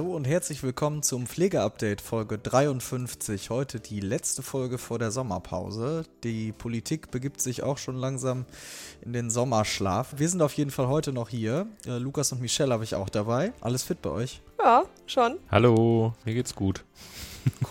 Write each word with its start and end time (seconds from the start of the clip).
Hallo 0.00 0.16
und 0.16 0.26
herzlich 0.26 0.62
willkommen 0.62 1.02
zum 1.02 1.26
Pflegeupdate 1.26 2.00
Folge 2.00 2.38
53. 2.38 3.50
Heute 3.50 3.80
die 3.80 4.00
letzte 4.00 4.42
Folge 4.42 4.78
vor 4.78 4.98
der 4.98 5.10
Sommerpause. 5.10 6.04
Die 6.24 6.52
Politik 6.52 7.10
begibt 7.10 7.42
sich 7.42 7.62
auch 7.62 7.76
schon 7.76 7.96
langsam 7.96 8.46
in 9.02 9.12
den 9.12 9.28
Sommerschlaf. 9.28 10.14
Wir 10.16 10.30
sind 10.30 10.40
auf 10.40 10.54
jeden 10.54 10.70
Fall 10.70 10.88
heute 10.88 11.12
noch 11.12 11.28
hier. 11.28 11.66
Äh, 11.84 11.98
Lukas 11.98 12.32
und 12.32 12.40
Michelle 12.40 12.72
habe 12.72 12.82
ich 12.82 12.94
auch 12.94 13.10
dabei. 13.10 13.52
Alles 13.60 13.82
fit 13.82 14.00
bei 14.00 14.08
euch? 14.08 14.40
Ja, 14.58 14.84
schon. 15.04 15.36
Hallo, 15.50 16.14
mir 16.24 16.32
geht's 16.32 16.54
gut. 16.54 16.82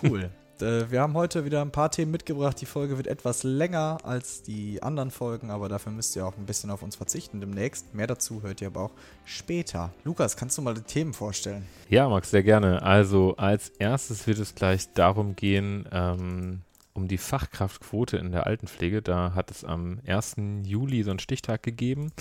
Cool. 0.04 0.30
Äh, 0.62 0.92
wir 0.92 1.02
haben 1.02 1.14
heute 1.14 1.46
wieder 1.46 1.62
ein 1.62 1.72
paar 1.72 1.92
Themen 1.92 2.12
mitgebracht. 2.12 2.60
Die 2.62 2.66
Folge 2.66 2.98
wird 2.98 3.08
etwas 3.08 3.44
länger 3.44 3.98
als 4.04 4.42
die 4.42 4.82
anderen 4.84 5.12
Folgen, 5.12 5.52
aber 5.52 5.70
dafür 5.70 5.92
müsst 5.92 6.16
ihr 6.16 6.26
auch 6.26 6.38
ein 6.38 6.46
bisschen 6.46 6.72
auf 6.72 6.82
uns 6.84 6.96
verzichten 6.96 7.40
demnächst. 7.40 7.94
Mehr 7.94 8.08
dazu 8.08 8.42
hört 8.42 8.62
ihr 8.62 8.68
aber 8.68 8.82
auch 8.82 8.92
später. 9.26 9.92
Lukas, 10.04 10.38
kannst 10.38 10.58
du 10.58 10.62
mal 10.62 10.74
die 10.74 10.82
Themen 10.82 11.14
vorstellen? 11.14 11.66
Ja, 11.90 12.10
Max, 12.10 12.32
sehr 12.32 12.44
gerne. 12.44 12.82
Also 12.82 13.36
als 13.38 13.70
erstes 13.80 14.28
wird 14.28 14.40
es 14.40 14.56
gleich 14.56 14.92
darum 14.94 15.36
gehen, 15.36 15.88
ähm, 15.92 16.62
um 17.00 17.08
die 17.08 17.18
Fachkraftquote 17.18 18.18
in 18.18 18.32
der 18.32 18.46
Altenpflege. 18.46 19.02
Da 19.02 19.34
hat 19.34 19.52
es 19.52 19.64
am 19.64 20.02
1. 20.06 20.36
Juli 20.64 21.04
so 21.04 21.12
einen 21.12 21.20
Stichtag 21.20 21.64
gegeben 21.64 22.12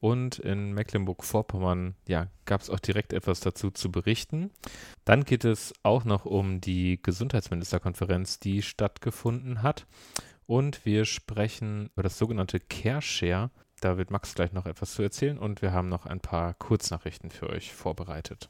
und 0.00 0.38
in 0.38 0.72
Mecklenburg-Vorpommern 0.72 1.94
ja, 2.08 2.28
gab 2.46 2.62
es 2.62 2.70
auch 2.70 2.80
direkt 2.80 3.12
etwas 3.12 3.40
dazu 3.40 3.70
zu 3.70 3.92
berichten. 3.92 4.50
Dann 5.04 5.24
geht 5.24 5.44
es 5.44 5.74
auch 5.82 6.04
noch 6.04 6.24
um 6.24 6.60
die 6.62 6.98
Gesundheitsministerkonferenz, 7.02 8.40
die 8.40 8.62
stattgefunden 8.62 9.62
hat. 9.62 9.86
Und 10.46 10.84
wir 10.86 11.04
sprechen 11.04 11.90
über 11.92 12.02
das 12.02 12.18
sogenannte 12.18 12.58
Care 12.58 13.02
Share. 13.02 13.50
Da 13.80 13.98
wird 13.98 14.10
Max 14.10 14.34
gleich 14.34 14.52
noch 14.52 14.66
etwas 14.66 14.94
zu 14.94 15.02
erzählen 15.02 15.38
und 15.38 15.60
wir 15.60 15.72
haben 15.72 15.88
noch 15.88 16.06
ein 16.06 16.20
paar 16.20 16.54
Kurznachrichten 16.54 17.30
für 17.30 17.50
euch 17.50 17.72
vorbereitet. 17.72 18.48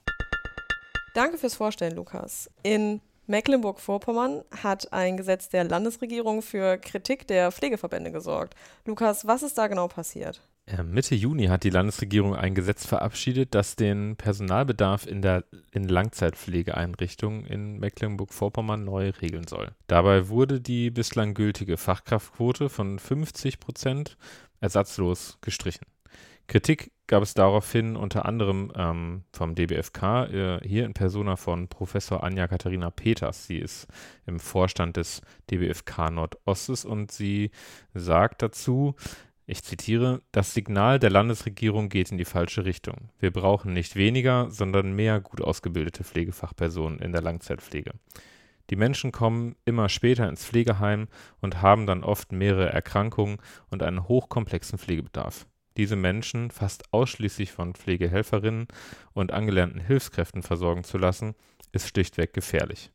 Danke 1.15 1.39
fürs 1.39 1.55
Vorstellen, 1.55 1.97
Lukas. 1.97 2.51
In 2.63 3.01
Mecklenburg-Vorpommern 3.33 4.43
hat 4.63 4.93
ein 4.93 5.17
Gesetz 5.17 5.49
der 5.49 5.65
Landesregierung 5.65 6.43
für 6.43 6.77
Kritik 6.77 7.27
der 7.27 7.51
Pflegeverbände 7.51 8.13
gesorgt. 8.13 8.55
Lukas, 8.85 9.27
was 9.27 9.43
ist 9.43 9.57
da 9.57 9.69
genau 9.69 9.89
passiert? 9.89 10.43
Mitte 10.85 11.15
Juni 11.15 11.47
hat 11.47 11.65
die 11.65 11.71
Landesregierung 11.71 12.37
ein 12.37 12.55
Gesetz 12.55 12.85
verabschiedet, 12.87 13.55
das 13.55 13.75
den 13.75 14.17
Personalbedarf 14.17 15.07
in 15.07 15.23
der 15.23 15.45
in 15.71 15.89
Langzeitpflegeeinrichtungen 15.89 17.47
in 17.47 17.79
Mecklenburg-Vorpommern 17.79 18.85
neu 18.85 19.11
regeln 19.23 19.49
soll. 19.49 19.71
Dabei 19.87 20.29
wurde 20.29 20.61
die 20.61 20.91
bislang 20.91 21.33
gültige 21.33 21.79
Fachkraftquote 21.79 22.69
von 22.69 22.99
50 22.99 23.61
Prozent 23.61 24.19
ersatzlos 24.61 25.39
gestrichen. 25.41 25.87
Kritik 26.53 26.93
gab 27.07 27.23
es 27.23 27.33
daraufhin 27.33 27.97
unter 27.97 28.27
anderem 28.27 28.71
ähm, 28.77 29.25
vom 29.33 29.55
DBFK, 29.55 30.03
äh, 30.27 30.61
hier 30.63 30.85
in 30.85 30.93
Persona 30.93 31.37
von 31.37 31.69
Professor 31.69 32.23
Anja 32.23 32.47
Katharina 32.47 32.91
Peters. 32.91 33.47
Sie 33.47 33.57
ist 33.57 33.87
im 34.27 34.39
Vorstand 34.39 34.99
des 34.99 35.23
DBFK 35.51 36.11
Nordostes 36.11 36.85
und 36.85 37.11
sie 37.11 37.53
sagt 37.95 38.43
dazu, 38.43 38.97
ich 39.47 39.65
zitiere, 39.65 40.21
das 40.31 40.53
Signal 40.53 40.99
der 40.99 41.09
Landesregierung 41.09 41.89
geht 41.89 42.13
in 42.13 42.19
die 42.19 42.27
falsche 42.27 42.67
Richtung. 42.67 43.09
Wir 43.19 43.31
brauchen 43.31 43.73
nicht 43.73 43.97
weniger, 43.97 44.51
sondern 44.51 44.93
mehr 44.93 45.21
gut 45.21 45.41
ausgebildete 45.41 46.05
Pflegefachpersonen 46.05 46.99
in 46.99 47.13
der 47.13 47.23
Langzeitpflege. 47.23 47.93
Die 48.69 48.77
Menschen 48.77 49.11
kommen 49.11 49.57
immer 49.65 49.89
später 49.89 50.29
ins 50.29 50.45
Pflegeheim 50.45 51.09
und 51.41 51.63
haben 51.63 51.87
dann 51.87 52.05
oft 52.05 52.31
mehrere 52.31 52.71
Erkrankungen 52.71 53.39
und 53.71 53.83
einen 53.83 54.07
hochkomplexen 54.07 54.79
Pflegebedarf. 54.79 55.47
Diese 55.77 55.97
Menschen 55.97 56.51
fast 56.51 56.93
ausschließlich 56.93 57.53
von 57.53 57.75
Pflegehelferinnen 57.75 58.67
und 59.13 59.33
angelernten 59.33 59.81
Hilfskräften 59.81 60.43
versorgen 60.43 60.85
zu 60.85 60.99
lassen, 60.99 61.35
ist 61.73 61.89
schlichtweg 61.89 62.33
gefährlich. 62.33 62.91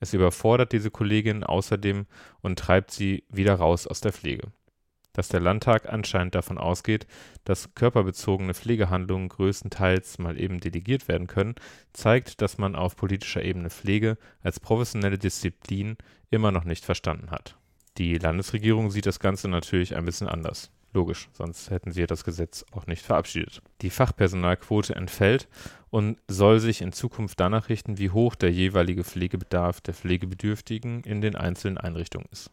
Es 0.00 0.14
überfordert 0.14 0.72
diese 0.72 0.90
Kolleginnen 0.90 1.44
außerdem 1.44 2.06
und 2.40 2.58
treibt 2.58 2.90
sie 2.90 3.24
wieder 3.28 3.54
raus 3.54 3.86
aus 3.86 4.00
der 4.00 4.12
Pflege 4.12 4.52
dass 5.14 5.28
der 5.28 5.40
Landtag 5.40 5.90
anscheinend 5.90 6.34
davon 6.34 6.58
ausgeht, 6.58 7.06
dass 7.44 7.74
körperbezogene 7.74 8.52
Pflegehandlungen 8.52 9.30
größtenteils 9.30 10.18
mal 10.18 10.38
eben 10.38 10.60
delegiert 10.60 11.08
werden 11.08 11.28
können, 11.28 11.54
zeigt, 11.92 12.42
dass 12.42 12.58
man 12.58 12.76
auf 12.76 12.96
politischer 12.96 13.42
Ebene 13.42 13.70
Pflege 13.70 14.18
als 14.42 14.60
professionelle 14.60 15.16
Disziplin 15.16 15.96
immer 16.30 16.50
noch 16.52 16.64
nicht 16.64 16.84
verstanden 16.84 17.30
hat. 17.30 17.56
Die 17.96 18.18
Landesregierung 18.18 18.90
sieht 18.90 19.06
das 19.06 19.20
Ganze 19.20 19.48
natürlich 19.48 19.94
ein 19.96 20.04
bisschen 20.04 20.28
anders. 20.28 20.72
Logisch, 20.94 21.28
sonst 21.32 21.70
hätten 21.70 21.90
sie 21.90 22.06
das 22.06 22.22
Gesetz 22.22 22.64
auch 22.70 22.86
nicht 22.86 23.04
verabschiedet. 23.04 23.60
Die 23.82 23.90
Fachpersonalquote 23.90 24.94
entfällt 24.94 25.48
und 25.90 26.18
soll 26.28 26.60
sich 26.60 26.82
in 26.82 26.92
Zukunft 26.92 27.40
danach 27.40 27.68
richten, 27.68 27.98
wie 27.98 28.10
hoch 28.10 28.36
der 28.36 28.52
jeweilige 28.52 29.02
Pflegebedarf 29.02 29.80
der 29.80 29.92
Pflegebedürftigen 29.92 31.02
in 31.02 31.20
den 31.20 31.34
einzelnen 31.34 31.78
Einrichtungen 31.78 32.28
ist. 32.30 32.52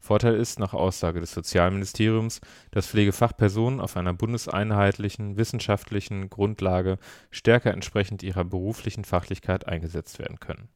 Vorteil 0.00 0.34
ist 0.34 0.58
nach 0.58 0.74
Aussage 0.74 1.20
des 1.20 1.32
Sozialministeriums, 1.32 2.40
dass 2.72 2.88
Pflegefachpersonen 2.88 3.80
auf 3.80 3.96
einer 3.96 4.14
bundeseinheitlichen 4.14 5.36
wissenschaftlichen 5.36 6.28
Grundlage 6.28 6.98
stärker 7.30 7.72
entsprechend 7.72 8.24
ihrer 8.24 8.44
beruflichen 8.44 9.04
Fachlichkeit 9.04 9.68
eingesetzt 9.68 10.18
werden 10.18 10.40
können. 10.40 10.68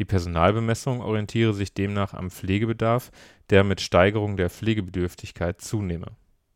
Die 0.00 0.06
Personalbemessung 0.06 1.02
orientiere 1.02 1.54
sich 1.54 1.74
demnach 1.74 2.14
am 2.14 2.30
Pflegebedarf, 2.30 3.12
der 3.50 3.64
mit 3.64 3.82
Steigerung 3.82 4.36
der 4.38 4.48
Pflegebedürftigkeit 4.50 5.60
zunehme. 5.60 6.06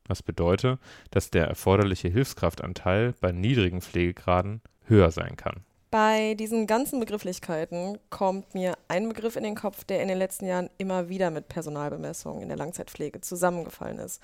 Was 0.08 0.22
bedeutet, 0.22 0.80
dass 1.10 1.30
der 1.30 1.46
erforderliche 1.46 2.08
Hilfskraftanteil 2.08 3.14
bei 3.20 3.32
niedrigen 3.32 3.82
Pflegegraden 3.82 4.62
höher 4.86 5.10
sein 5.10 5.36
kann 5.36 5.62
bei 5.94 6.34
diesen 6.34 6.66
ganzen 6.66 6.98
Begrifflichkeiten 6.98 7.98
kommt 8.10 8.52
mir 8.52 8.76
ein 8.88 9.08
Begriff 9.08 9.36
in 9.36 9.44
den 9.44 9.54
Kopf, 9.54 9.84
der 9.84 10.02
in 10.02 10.08
den 10.08 10.18
letzten 10.18 10.44
Jahren 10.44 10.68
immer 10.76 11.08
wieder 11.08 11.30
mit 11.30 11.46
Personalbemessung 11.46 12.42
in 12.42 12.48
der 12.48 12.56
Langzeitpflege 12.56 13.20
zusammengefallen 13.20 14.00
ist. 14.00 14.20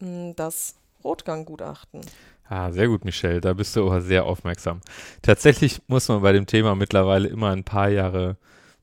Hm, 0.00 0.34
das 0.34 0.74
Rotganggutachten. 1.04 2.00
Ah, 2.48 2.72
sehr 2.72 2.88
gut, 2.88 3.04
Michelle. 3.04 3.40
Da 3.40 3.52
bist 3.52 3.76
du 3.76 3.86
aber 3.86 4.00
sehr 4.00 4.24
aufmerksam. 4.24 4.80
Tatsächlich 5.22 5.80
muss 5.86 6.08
man 6.08 6.22
bei 6.22 6.32
dem 6.32 6.46
Thema 6.46 6.74
mittlerweile 6.74 7.28
immer 7.28 7.50
ein 7.50 7.62
paar 7.62 7.88
Jahre 7.88 8.36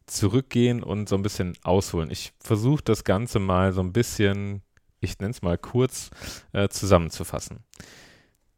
zurückgehen 0.09 0.83
und 0.83 1.09
so 1.09 1.15
ein 1.15 1.21
bisschen 1.21 1.53
ausholen. 1.63 2.09
Ich 2.11 2.33
versuche 2.39 2.83
das 2.83 3.03
Ganze 3.03 3.39
mal 3.39 3.73
so 3.73 3.81
ein 3.81 3.93
bisschen, 3.93 4.61
ich 4.99 5.19
nenne 5.19 5.31
es 5.31 5.41
mal 5.41 5.57
kurz, 5.57 6.09
äh, 6.53 6.69
zusammenzufassen. 6.69 7.63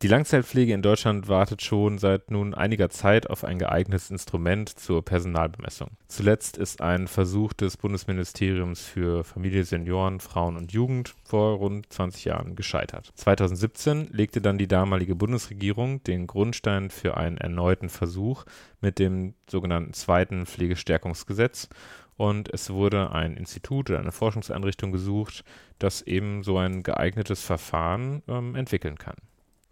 Die 0.02 0.08
Langzeitpflege 0.08 0.74
in 0.74 0.82
Deutschland 0.82 1.28
wartet 1.28 1.62
schon 1.62 2.00
seit 2.00 2.32
nun 2.32 2.56
einiger 2.56 2.90
Zeit 2.90 3.30
auf 3.30 3.44
ein 3.44 3.60
geeignetes 3.60 4.10
Instrument 4.10 4.68
zur 4.68 5.06
Personalbemessung. 5.06 5.90
Zuletzt 6.08 6.58
ist 6.58 6.82
ein 6.82 7.08
Versuch 7.08 7.54
des 7.54 7.78
Bundesministeriums 7.78 8.84
für 8.84 9.24
Familie, 9.24 9.64
Senioren, 9.64 10.20
Frauen 10.20 10.58
und 10.58 10.72
Jugend 10.72 11.14
vor 11.24 11.58
rund 11.58 11.94
20 11.94 12.26
Jahren 12.26 12.56
gescheitert. 12.56 13.12
2017 13.14 14.08
legte 14.12 14.42
dann 14.42 14.58
die 14.58 14.68
damalige 14.68 15.14
Bundesregierung 15.14 16.02
den 16.02 16.26
Grundstein 16.26 16.90
für 16.90 17.18
einen 17.18 17.38
erneuten 17.38 17.90
Versuch 17.90 18.46
mit 18.80 18.98
dem 18.98 19.36
sogenannten 19.48 19.94
zweiten 19.94 20.48
Pflegestärkungsgesetz 20.48 21.70
und 22.18 22.52
es 22.52 22.72
wurde 22.72 23.12
ein 23.12 23.38
Institut 23.38 23.92
oder 23.92 24.00
eine 24.00 24.12
Forschungseinrichtung 24.12 24.92
gesucht, 24.92 25.44
das 25.78 26.02
eben 26.02 26.42
so 26.42 26.58
ein 26.58 26.82
geeignetes 26.82 27.44
Verfahren 27.44 28.24
ähm, 28.28 28.56
entwickeln 28.56 28.98
kann. 28.98 29.16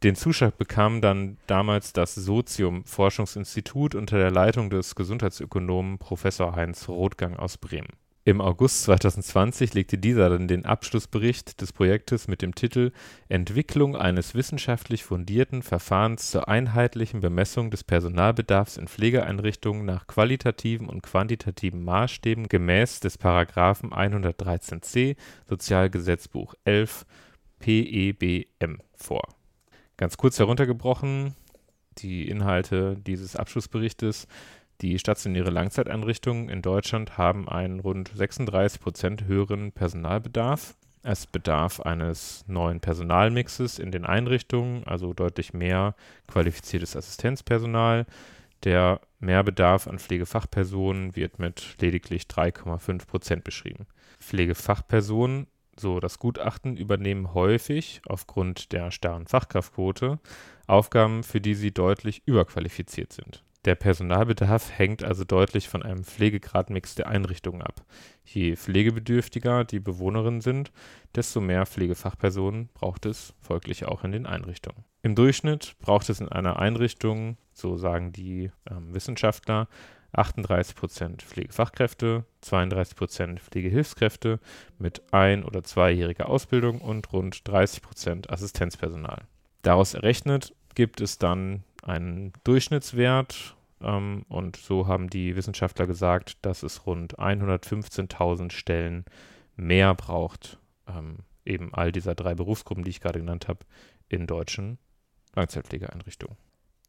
Den 0.04 0.16
Zuschlag 0.16 0.58
bekam 0.58 1.02
dann 1.02 1.38
damals 1.46 1.92
das 1.92 2.16
Sozium-Forschungsinstitut 2.16 3.96
unter 3.96 4.18
der 4.18 4.32
Leitung 4.32 4.70
des 4.70 4.96
Gesundheitsökonomen 4.96 5.98
Professor 5.98 6.56
Heinz 6.56 6.88
Rothgang 6.88 7.36
aus 7.36 7.58
Bremen. 7.58 7.90
Im 8.24 8.40
August 8.40 8.84
2020 8.84 9.74
legte 9.74 9.98
dieser 9.98 10.30
dann 10.30 10.48
den 10.48 10.64
Abschlussbericht 10.64 11.60
des 11.60 11.74
Projektes 11.74 12.28
mit 12.28 12.42
dem 12.42 12.56
Titel 12.56 12.92
Entwicklung 13.28 13.98
eines 13.98 14.36
wissenschaftlich 14.36 15.04
fundierten 15.04 15.64
Verfahrens 15.64 16.32
zur 16.32 16.48
einheitlichen 16.48 17.20
Bemessung 17.20 17.70
des 17.70 17.84
Personalbedarfs 17.84 18.78
in 18.78 18.88
Pflegeeinrichtungen 18.88 19.84
nach 19.84 20.08
qualitativen 20.08 20.88
und 20.88 21.02
quantitativen 21.02 21.84
Maßstäben 21.84 22.48
gemäß 22.48 23.02
des 23.02 23.18
Paragraphen 23.18 23.92
113c 23.92 25.18
Sozialgesetzbuch 25.50 26.54
11 26.64 27.06
PEBM 27.60 28.78
vor. 28.94 29.39
Ganz 30.00 30.16
kurz 30.16 30.40
heruntergebrochen, 30.40 31.36
die 31.98 32.30
Inhalte 32.30 32.96
dieses 32.96 33.36
Abschlussberichtes 33.36 34.28
die 34.80 34.98
stationäre 34.98 35.50
Langzeiteinrichtungen 35.50 36.48
in 36.48 36.62
Deutschland 36.62 37.18
haben 37.18 37.50
einen 37.50 37.82
rund 37.82 38.12
36 38.16 38.80
Prozent 38.80 39.26
höheren 39.26 39.74
Personalbedarf. 39.74 40.78
Es 41.04 41.28
bedarf 41.28 41.82
eines 41.82 42.46
neuen 42.48 42.80
Personalmixes 42.80 43.78
in 43.78 43.92
den 43.92 44.06
Einrichtungen, 44.06 44.86
also 44.86 45.14
deutlich 45.14 45.54
mehr 45.54 45.96
qualifiziertes 46.28 46.96
Assistenzpersonal. 46.96 48.06
Der 48.64 49.02
Mehrbedarf 49.20 49.86
an 49.88 50.00
Pflegefachpersonen 50.00 51.14
wird 51.18 51.40
mit 51.40 51.76
lediglich 51.82 52.24
3,5 52.24 53.06
Prozent 53.06 53.44
beschrieben. 53.44 53.86
Pflegefachpersonen, 54.22 55.48
so 55.80 56.00
das 56.00 56.20
Gutachten, 56.20 56.78
übernehmen 56.78 57.34
häufig 57.34 58.02
aufgrund 58.06 58.72
der 58.72 58.92
starren 58.92 59.28
Fachkraftquote 59.28 60.20
Aufgaben, 60.68 61.24
für 61.24 61.42
die 61.42 61.56
sie 61.56 61.72
deutlich 61.72 62.22
überqualifiziert 62.26 63.14
sind. 63.14 63.44
Der 63.66 63.76
Personalbedarf 63.76 64.72
hängt 64.78 65.04
also 65.04 65.26
deutlich 65.26 65.68
von 65.68 65.84
einem 65.84 66.06
Pflegegradmix 66.06 66.96
der 66.96 67.10
Einrichtungen 67.10 67.62
ab. 67.62 67.84
Je 68.24 68.56
pflegebedürftiger 68.56 69.66
die 69.66 69.82
Bewohnerinnen 69.82 70.40
sind, 70.40 70.72
desto 71.14 71.42
mehr 71.42 71.66
Pflegefachpersonen 71.66 72.70
braucht 72.74 73.06
es 73.06 73.34
folglich 73.42 73.86
auch 73.86 74.06
in 74.06 74.14
den 74.14 74.26
Einrichtungen. 74.26 74.86
Im 75.02 75.14
Durchschnitt 75.14 75.76
braucht 75.80 76.10
es 76.10 76.22
in 76.22 76.30
einer 76.30 76.58
Einrichtung, 76.58 77.38
so 77.52 77.76
sagen 77.76 78.14
die 78.14 78.52
ähm, 78.70 78.94
Wissenschaftler, 78.94 79.68
38 80.14 80.76
Prozent 80.76 81.22
Pflegefachkräfte, 81.22 82.26
32 82.42 82.96
Prozent 82.96 83.40
Pflegehilfskräfte 83.40 84.40
mit 84.78 85.02
ein- 85.14 85.44
oder 85.44 85.64
zweijähriger 85.64 86.30
Ausbildung 86.30 86.82
und 86.82 87.12
rund 87.14 87.48
30 87.48 87.82
Prozent 87.82 88.30
Assistenzpersonal. 88.30 89.24
Daraus 89.62 89.94
errechnet 89.94 90.54
gibt 90.76 91.02
es 91.02 91.18
dann 91.18 91.64
einen 91.84 92.34
Durchschnittswert 92.44 93.56
ähm, 93.82 94.26
und 94.30 94.56
so 94.56 94.88
haben 94.88 95.10
die 95.10 95.36
Wissenschaftler 95.36 95.88
gesagt, 95.88 96.38
dass 96.42 96.64
es 96.64 96.86
rund 96.86 97.20
115.000 97.20 98.52
Stellen 98.52 99.06
mehr 99.56 99.94
braucht, 99.94 100.58
ähm, 100.88 101.20
eben 101.46 101.74
all 101.74 101.92
dieser 101.92 102.16
drei 102.16 102.36
Berufsgruppen, 102.36 102.84
die 102.84 102.92
ich 102.92 103.02
gerade 103.02 103.20
genannt 103.20 103.48
habe, 103.48 103.66
in 104.08 104.28
deutschen 104.28 104.78
Langzeitpflegeeinrichtungen. 105.36 106.38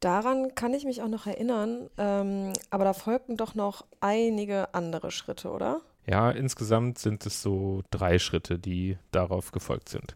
Daran 0.01 0.55
kann 0.55 0.73
ich 0.73 0.83
mich 0.83 1.01
auch 1.03 1.07
noch 1.07 1.27
erinnern, 1.27 1.89
ähm, 1.97 2.53
aber 2.71 2.83
da 2.83 2.93
folgten 2.93 3.37
doch 3.37 3.53
noch 3.53 3.85
einige 3.99 4.73
andere 4.73 5.11
Schritte, 5.11 5.51
oder? 5.51 5.81
Ja, 6.07 6.31
insgesamt 6.31 6.97
sind 6.97 7.23
es 7.27 7.43
so 7.43 7.83
drei 7.91 8.17
Schritte, 8.17 8.57
die 8.57 8.97
darauf 9.11 9.51
gefolgt 9.51 9.89
sind. 9.89 10.15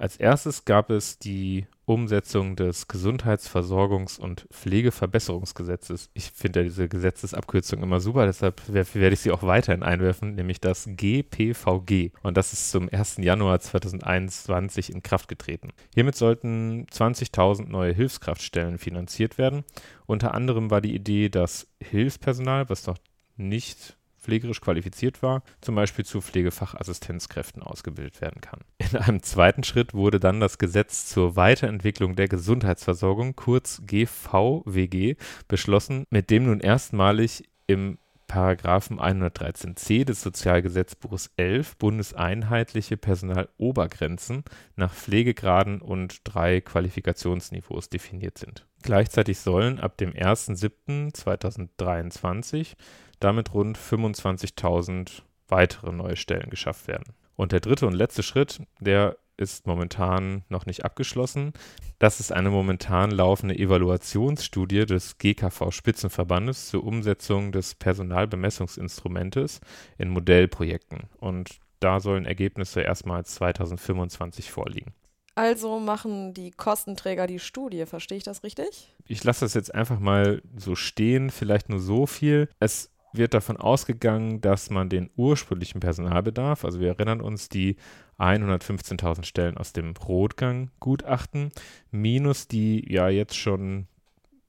Als 0.00 0.16
erstes 0.16 0.64
gab 0.64 0.88
es 0.88 1.18
die 1.18 1.66
Umsetzung 1.84 2.56
des 2.56 2.88
Gesundheitsversorgungs- 2.88 4.18
und 4.18 4.46
Pflegeverbesserungsgesetzes. 4.50 6.08
Ich 6.14 6.30
finde 6.30 6.60
ja 6.60 6.64
diese 6.64 6.88
Gesetzesabkürzung 6.88 7.82
immer 7.82 8.00
super, 8.00 8.24
deshalb 8.24 8.62
werde 8.72 9.12
ich 9.12 9.20
sie 9.20 9.30
auch 9.30 9.42
weiterhin 9.42 9.82
einwerfen, 9.82 10.36
nämlich 10.36 10.58
das 10.58 10.88
GPVG. 10.88 12.12
Und 12.22 12.38
das 12.38 12.54
ist 12.54 12.70
zum 12.70 12.88
1. 12.90 13.18
Januar 13.18 13.60
2021 13.60 14.90
in 14.90 15.02
Kraft 15.02 15.28
getreten. 15.28 15.68
Hiermit 15.92 16.16
sollten 16.16 16.86
20.000 16.86 17.68
neue 17.68 17.92
Hilfskraftstellen 17.92 18.78
finanziert 18.78 19.36
werden. 19.36 19.64
Unter 20.06 20.32
anderem 20.32 20.70
war 20.70 20.80
die 20.80 20.94
Idee, 20.94 21.28
dass 21.28 21.66
Hilfspersonal, 21.78 22.70
was 22.70 22.86
noch 22.86 22.96
nicht 23.36 23.98
pflegerisch 24.30 24.60
qualifiziert 24.60 25.24
war, 25.24 25.42
zum 25.60 25.74
Beispiel 25.74 26.04
zu 26.04 26.20
Pflegefachassistenzkräften 26.20 27.64
ausgebildet 27.64 28.20
werden 28.20 28.40
kann. 28.40 28.60
In 28.78 28.96
einem 28.96 29.24
zweiten 29.24 29.64
Schritt 29.64 29.92
wurde 29.92 30.20
dann 30.20 30.38
das 30.38 30.58
Gesetz 30.58 31.06
zur 31.06 31.34
Weiterentwicklung 31.34 32.14
der 32.14 32.28
Gesundheitsversorgung, 32.28 33.34
kurz 33.34 33.82
GVWG, 33.84 35.16
beschlossen, 35.48 36.04
mit 36.10 36.30
dem 36.30 36.44
nun 36.44 36.60
erstmalig 36.60 37.42
im 37.66 37.98
Paragraphen 38.28 39.00
113c 39.00 40.04
des 40.04 40.22
Sozialgesetzbuches 40.22 41.32
11 41.36 41.76
bundeseinheitliche 41.78 42.96
Personalobergrenzen 42.96 44.44
nach 44.76 44.94
Pflegegraden 44.94 45.82
und 45.82 46.20
drei 46.22 46.60
Qualifikationsniveaus 46.60 47.88
definiert 47.88 48.38
sind. 48.38 48.64
Gleichzeitig 48.82 49.40
sollen 49.40 49.80
ab 49.80 49.96
dem 49.96 50.12
1.7.2023 50.12 52.76
damit 53.20 53.54
rund 53.54 53.78
25.000 53.78 55.22
weitere 55.48 55.92
neue 55.92 56.16
Stellen 56.16 56.50
geschafft 56.50 56.88
werden. 56.88 57.14
Und 57.36 57.52
der 57.52 57.60
dritte 57.60 57.86
und 57.86 57.94
letzte 57.94 58.22
Schritt, 58.22 58.60
der 58.80 59.16
ist 59.40 59.66
momentan 59.66 60.44
noch 60.48 60.66
nicht 60.66 60.84
abgeschlossen. 60.84 61.54
Das 61.98 62.20
ist 62.20 62.32
eine 62.32 62.50
momentan 62.50 63.10
laufende 63.10 63.58
Evaluationsstudie 63.58 64.84
des 64.84 65.16
GKV-Spitzenverbandes 65.18 66.68
zur 66.68 66.84
Umsetzung 66.84 67.50
des 67.50 67.74
Personalbemessungsinstrumentes 67.74 69.60
in 69.96 70.10
Modellprojekten. 70.10 71.04
Und 71.18 71.58
da 71.80 72.00
sollen 72.00 72.26
Ergebnisse 72.26 72.82
erstmals 72.82 73.34
2025 73.36 74.50
vorliegen. 74.50 74.92
Also 75.34 75.78
machen 75.78 76.34
die 76.34 76.50
Kostenträger 76.50 77.26
die 77.26 77.38
Studie, 77.38 77.86
verstehe 77.86 78.18
ich 78.18 78.24
das 78.24 78.42
richtig? 78.44 78.94
Ich 79.06 79.24
lasse 79.24 79.46
das 79.46 79.54
jetzt 79.54 79.74
einfach 79.74 79.98
mal 79.98 80.42
so 80.56 80.74
stehen, 80.74 81.30
vielleicht 81.30 81.70
nur 81.70 81.80
so 81.80 82.04
viel. 82.06 82.50
Es 82.58 82.90
wird 83.12 83.34
davon 83.34 83.56
ausgegangen, 83.56 84.40
dass 84.40 84.70
man 84.70 84.88
den 84.88 85.10
ursprünglichen 85.16 85.80
Personalbedarf, 85.80 86.64
also 86.64 86.80
wir 86.80 86.88
erinnern 86.88 87.20
uns 87.20 87.48
die 87.48 87.76
115.000 88.18 89.24
Stellen 89.24 89.56
aus 89.56 89.72
dem 89.72 89.94
Rotgang-Gutachten, 89.96 91.52
minus 91.90 92.48
die 92.48 92.92
ja 92.92 93.08
jetzt 93.08 93.36
schon 93.36 93.86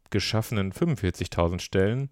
geschaffenen 0.09 0.73
45.000 0.73 1.59
Stellen, 1.59 2.09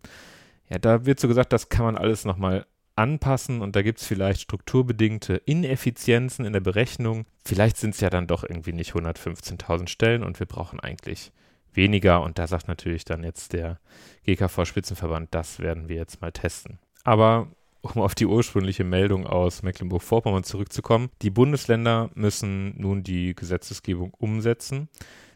ja, 0.69 0.77
da 0.77 1.05
wird 1.05 1.19
so 1.19 1.27
gesagt, 1.27 1.51
das 1.51 1.69
kann 1.69 1.85
man 1.85 1.97
alles 1.97 2.25
nochmal 2.25 2.65
anpassen 2.95 3.61
und 3.61 3.75
da 3.75 3.81
gibt 3.81 3.99
es 3.99 4.05
vielleicht 4.05 4.41
strukturbedingte 4.41 5.35
Ineffizienzen 5.45 6.45
in 6.45 6.53
der 6.53 6.59
Berechnung. 6.59 7.25
Vielleicht 7.45 7.77
sind 7.77 7.95
es 7.95 8.01
ja 8.01 8.09
dann 8.09 8.27
doch 8.27 8.43
irgendwie 8.43 8.73
nicht 8.73 8.93
115.000 8.93 9.87
Stellen 9.87 10.23
und 10.23 10.39
wir 10.39 10.45
brauchen 10.45 10.79
eigentlich 10.79 11.31
weniger. 11.79 12.21
Und 12.21 12.37
da 12.37 12.45
sagt 12.45 12.67
natürlich 12.67 13.05
dann 13.05 13.23
jetzt 13.23 13.53
der 13.53 13.79
GKV-Spitzenverband, 14.25 15.29
das 15.31 15.59
werden 15.59 15.89
wir 15.89 15.95
jetzt 15.95 16.21
mal 16.21 16.31
testen. 16.31 16.77
Aber 17.03 17.47
um 17.81 18.01
auf 18.01 18.13
die 18.13 18.25
ursprüngliche 18.25 18.83
Meldung 18.83 19.25
aus 19.25 19.63
Mecklenburg-Vorpommern 19.63 20.43
zurückzukommen, 20.43 21.09
die 21.21 21.29
Bundesländer 21.29 22.09
müssen 22.13 22.79
nun 22.79 23.03
die 23.03 23.33
Gesetzesgebung 23.33 24.13
umsetzen, 24.13 24.89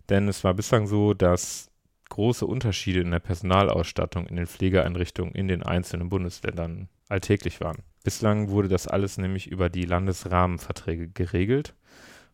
denn 0.09 0.27
es 0.27 0.43
war 0.43 0.53
bislang 0.53 0.85
so, 0.85 1.13
dass 1.13 1.71
große 2.09 2.45
Unterschiede 2.45 2.99
in 2.99 3.11
der 3.11 3.19
Personalausstattung 3.19 4.27
in 4.27 4.35
den 4.35 4.45
Pflegeeinrichtungen 4.45 5.33
in 5.33 5.47
den 5.47 5.63
einzelnen 5.63 6.09
Bundesländern 6.09 6.89
alltäglich 7.07 7.61
waren. 7.61 7.83
Bislang 8.03 8.49
wurde 8.49 8.67
das 8.67 8.87
alles 8.87 9.17
nämlich 9.17 9.47
über 9.47 9.69
die 9.69 9.85
Landesrahmenverträge 9.85 11.07
geregelt 11.07 11.75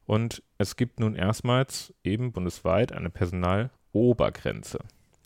und 0.05 0.41
es 0.57 0.75
gibt 0.75 0.99
nun 0.99 1.15
erstmals 1.15 1.93
eben 2.03 2.31
bundesweit 2.31 2.91
eine 2.91 3.11
Personal- 3.11 3.69
Obergrenze. 3.91 4.79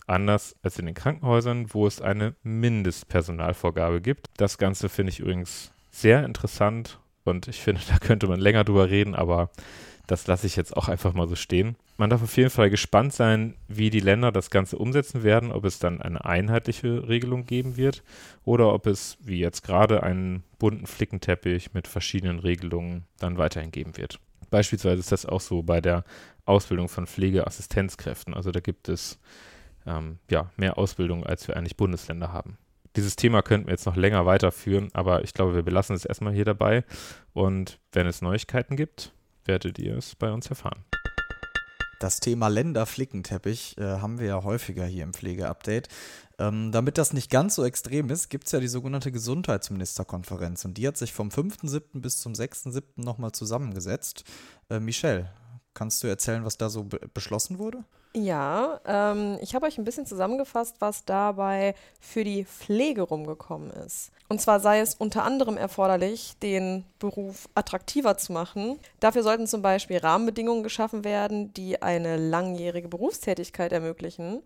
Anders 0.06 0.56
als 0.64 0.80
in 0.80 0.86
den 0.86 0.96
Krankenhäusern, 0.96 1.74
wo 1.74 1.88
es 1.88 2.02
eine 2.02 2.36
Mindestpersonalvorgabe 2.44 4.02
gibt. 4.02 4.28
Das 4.38 4.58
Ganze 4.58 4.90
finde 4.90 5.12
ich 5.12 5.20
übrigens 5.20 5.72
sehr 5.92 6.26
interessant 6.26 7.00
und 7.24 7.48
ich 7.48 7.62
finde, 7.62 7.82
da 7.90 7.98
könnte 8.00 8.28
man 8.28 8.40
länger 8.40 8.64
drüber 8.64 8.90
reden, 8.90 9.16
aber 9.16 9.50
das 10.08 10.28
lasse 10.28 10.48
ich 10.48 10.58
jetzt 10.58 10.76
auch 10.76 10.90
einfach 10.90 11.14
mal 11.14 11.28
so 11.30 11.36
stehen. 11.36 11.78
Man 11.96 12.10
darf 12.10 12.24
auf 12.24 12.36
jeden 12.36 12.50
Fall 12.50 12.70
gespannt 12.70 13.14
sein, 13.14 13.54
wie 13.68 13.90
die 13.90 14.02
Länder 14.02 14.32
das 14.32 14.50
Ganze 14.50 14.78
umsetzen 14.78 15.24
werden, 15.24 15.52
ob 15.52 15.64
es 15.64 15.80
dann 15.80 16.02
eine 16.02 16.26
einheitliche 16.26 17.08
Regelung 17.08 17.46
geben 17.46 17.78
wird 17.78 18.04
oder 18.44 18.74
ob 18.74 18.88
es, 18.88 19.18
wie 19.22 19.40
jetzt 19.40 19.64
gerade, 19.64 20.04
einen 20.04 20.44
bunten 20.60 20.88
Flickenteppich 20.88 21.74
mit 21.74 21.88
verschiedenen 21.88 22.40
Regelungen 22.40 23.06
dann 23.20 23.38
weiterhin 23.38 23.72
geben 23.72 23.96
wird. 23.96 24.20
Beispielsweise 24.50 25.00
ist 25.00 25.12
das 25.12 25.26
auch 25.26 25.42
so 25.42 25.64
bei 25.64 25.82
der 25.82 26.04
Ausbildung 26.46 26.90
von 26.90 27.08
Pflegeassistenzkräften. 27.08 28.34
Also 28.34 28.52
da 28.52 28.60
gibt 28.60 28.90
es 28.90 29.20
ähm, 29.86 30.20
ja, 30.30 30.52
mehr 30.58 30.78
Ausbildung, 30.78 31.26
als 31.26 31.48
wir 31.48 31.58
eigentlich 31.58 31.78
Bundesländer 31.78 32.32
haben. 32.32 32.58
Dieses 32.96 33.16
Thema 33.16 33.42
könnten 33.42 33.68
wir 33.68 33.74
jetzt 33.74 33.86
noch 33.86 33.96
länger 33.96 34.26
weiterführen, 34.26 34.90
aber 34.94 35.24
ich 35.24 35.34
glaube, 35.34 35.56
wir 35.56 35.64
belassen 35.64 35.96
es 35.96 36.06
erstmal 36.06 36.34
hier 36.34 36.46
dabei. 36.46 36.84
Und 37.34 37.80
wenn 37.92 38.06
es 38.06 38.22
Neuigkeiten 38.22 38.76
gibt, 38.76 39.14
werdet 39.46 39.80
ihr 39.80 39.98
es 39.98 40.16
bei 40.16 40.32
uns 40.32 40.48
erfahren. 40.48 40.86
Das 42.00 42.20
Thema 42.20 42.50
Länderflickenteppich 42.50 43.78
äh, 43.78 43.84
haben 43.84 44.20
wir 44.20 44.28
ja 44.28 44.44
häufiger 44.44 44.86
hier 44.86 45.04
im 45.04 45.14
Pflegeupdate. 45.14 45.88
Ähm, 46.38 46.72
damit 46.72 46.98
das 46.98 47.14
nicht 47.14 47.32
ganz 47.32 47.56
so 47.56 47.64
extrem 47.64 48.10
ist, 48.10 48.30
gibt 48.30 48.48
es 48.48 48.52
ja 48.52 48.60
die 48.60 48.68
sogenannte 48.68 49.12
Gesundheitsministerkonferenz 49.12 50.66
und 50.66 50.78
die 50.78 50.88
hat 50.88 50.98
sich 50.98 51.14
vom 51.14 51.30
5.7. 51.30 52.02
bis 52.02 52.20
zum 52.20 52.34
6.7. 52.34 52.84
nochmal 52.98 53.32
zusammengesetzt. 53.32 54.26
Äh, 54.70 54.80
Michelle, 54.80 55.32
kannst 55.74 56.04
du 56.04 56.08
erzählen, 56.08 56.46
was 56.46 56.58
da 56.58 56.70
so 56.70 56.84
be 56.84 57.00
beschlossen 57.14 57.60
wurde? 57.60 57.84
Ja, 58.16 58.80
ähm, 58.86 59.40
ich 59.42 59.56
habe 59.56 59.66
euch 59.66 59.80
ein 59.80 59.86
bisschen 59.86 60.06
zusammengefasst, 60.06 60.76
was 60.80 61.04
dabei 61.04 61.74
für 62.00 62.24
die 62.24 62.46
Pflege 62.46 63.02
rumgekommen 63.02 63.72
ist. 63.72 64.12
Und 64.30 64.40
zwar 64.40 64.60
sei 64.60 64.80
es 64.80 64.96
unter 64.96 65.24
anderem 65.24 65.58
erforderlich, 65.58 66.34
den 66.42 66.86
Beruf 67.00 67.50
attraktiver 67.56 68.18
zu 68.18 68.32
machen. 68.34 68.80
Dafür 69.00 69.24
sollten 69.24 69.48
zum 69.48 69.64
Beispiel 69.64 69.98
Rahmenbedingungen 69.98 70.64
geschaffen 70.64 71.04
werden, 71.04 71.54
die 71.56 71.82
eine 71.82 72.18
langjährige 72.18 72.88
Berufstätigkeit 72.88 73.72
ermöglichen. 73.72 74.44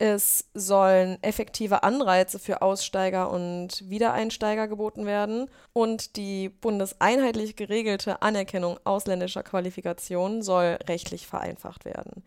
Es 0.00 0.48
sollen 0.54 1.20
effektive 1.22 1.82
Anreize 1.82 2.38
für 2.38 2.62
Aussteiger 2.62 3.32
und 3.32 3.82
Wiedereinsteiger 3.90 4.68
geboten 4.68 5.06
werden 5.06 5.50
und 5.72 6.14
die 6.16 6.48
bundeseinheitlich 6.48 7.56
geregelte 7.56 8.22
Anerkennung 8.22 8.78
ausländischer 8.84 9.42
Qualifikationen 9.42 10.42
soll 10.42 10.78
rechtlich 10.86 11.26
vereinfacht 11.26 11.84
werden. 11.84 12.22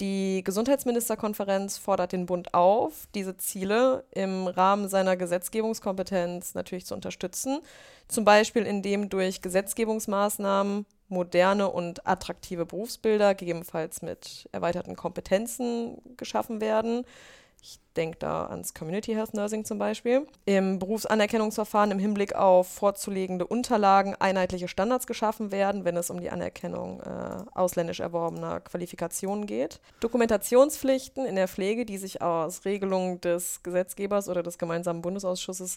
Die 0.00 0.42
Gesundheitsministerkonferenz 0.44 1.76
fordert 1.76 2.12
den 2.12 2.24
Bund 2.24 2.54
auf, 2.54 3.06
diese 3.14 3.36
Ziele 3.36 4.04
im 4.12 4.46
Rahmen 4.46 4.88
seiner 4.88 5.14
Gesetzgebungskompetenz 5.14 6.54
natürlich 6.54 6.86
zu 6.86 6.94
unterstützen, 6.94 7.60
zum 8.08 8.24
Beispiel 8.24 8.64
indem 8.64 9.10
durch 9.10 9.42
Gesetzgebungsmaßnahmen 9.42 10.86
moderne 11.08 11.68
und 11.68 12.06
attraktive 12.06 12.64
Berufsbilder, 12.64 13.34
gegebenenfalls 13.34 14.00
mit 14.00 14.48
erweiterten 14.52 14.96
Kompetenzen 14.96 15.98
geschaffen 16.16 16.62
werden. 16.62 17.04
Ich 17.62 17.78
denke 17.96 18.18
da 18.18 18.46
ans 18.46 18.72
Community 18.72 19.12
Health 19.12 19.34
Nursing 19.34 19.64
zum 19.64 19.78
Beispiel. 19.78 20.26
Im 20.46 20.78
Berufsanerkennungsverfahren 20.78 21.90
im 21.90 21.98
Hinblick 21.98 22.34
auf 22.34 22.68
vorzulegende 22.68 23.46
Unterlagen 23.46 24.14
einheitliche 24.18 24.68
Standards 24.68 25.06
geschaffen 25.06 25.52
werden, 25.52 25.84
wenn 25.84 25.96
es 25.96 26.08
um 26.10 26.20
die 26.20 26.30
Anerkennung 26.30 27.00
äh, 27.00 27.42
ausländisch 27.54 28.00
erworbener 28.00 28.60
Qualifikationen 28.60 29.46
geht. 29.46 29.80
Dokumentationspflichten 30.00 31.26
in 31.26 31.36
der 31.36 31.48
Pflege, 31.48 31.84
die 31.84 31.98
sich 31.98 32.22
aus 32.22 32.64
Regelungen 32.64 33.20
des 33.20 33.62
Gesetzgebers 33.62 34.28
oder 34.28 34.42
des 34.42 34.56
gemeinsamen 34.56 35.02
Bundesausschusses 35.02 35.76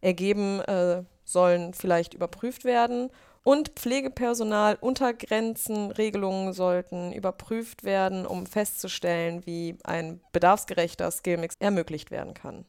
ergeben, 0.00 0.60
äh, 0.60 1.04
sollen 1.24 1.74
vielleicht 1.74 2.14
überprüft 2.14 2.64
werden. 2.64 3.10
Und 3.42 3.70
Pflegepersonal 3.70 4.76
Untergrenzen, 4.80 5.90
Regelungen 5.92 6.52
sollten 6.52 7.12
überprüft 7.12 7.84
werden, 7.84 8.26
um 8.26 8.46
festzustellen, 8.46 9.46
wie 9.46 9.78
ein 9.84 10.20
bedarfsgerechter 10.32 11.10
Skillmix 11.10 11.56
ermöglicht 11.58 12.10
werden 12.10 12.34
kann. 12.34 12.66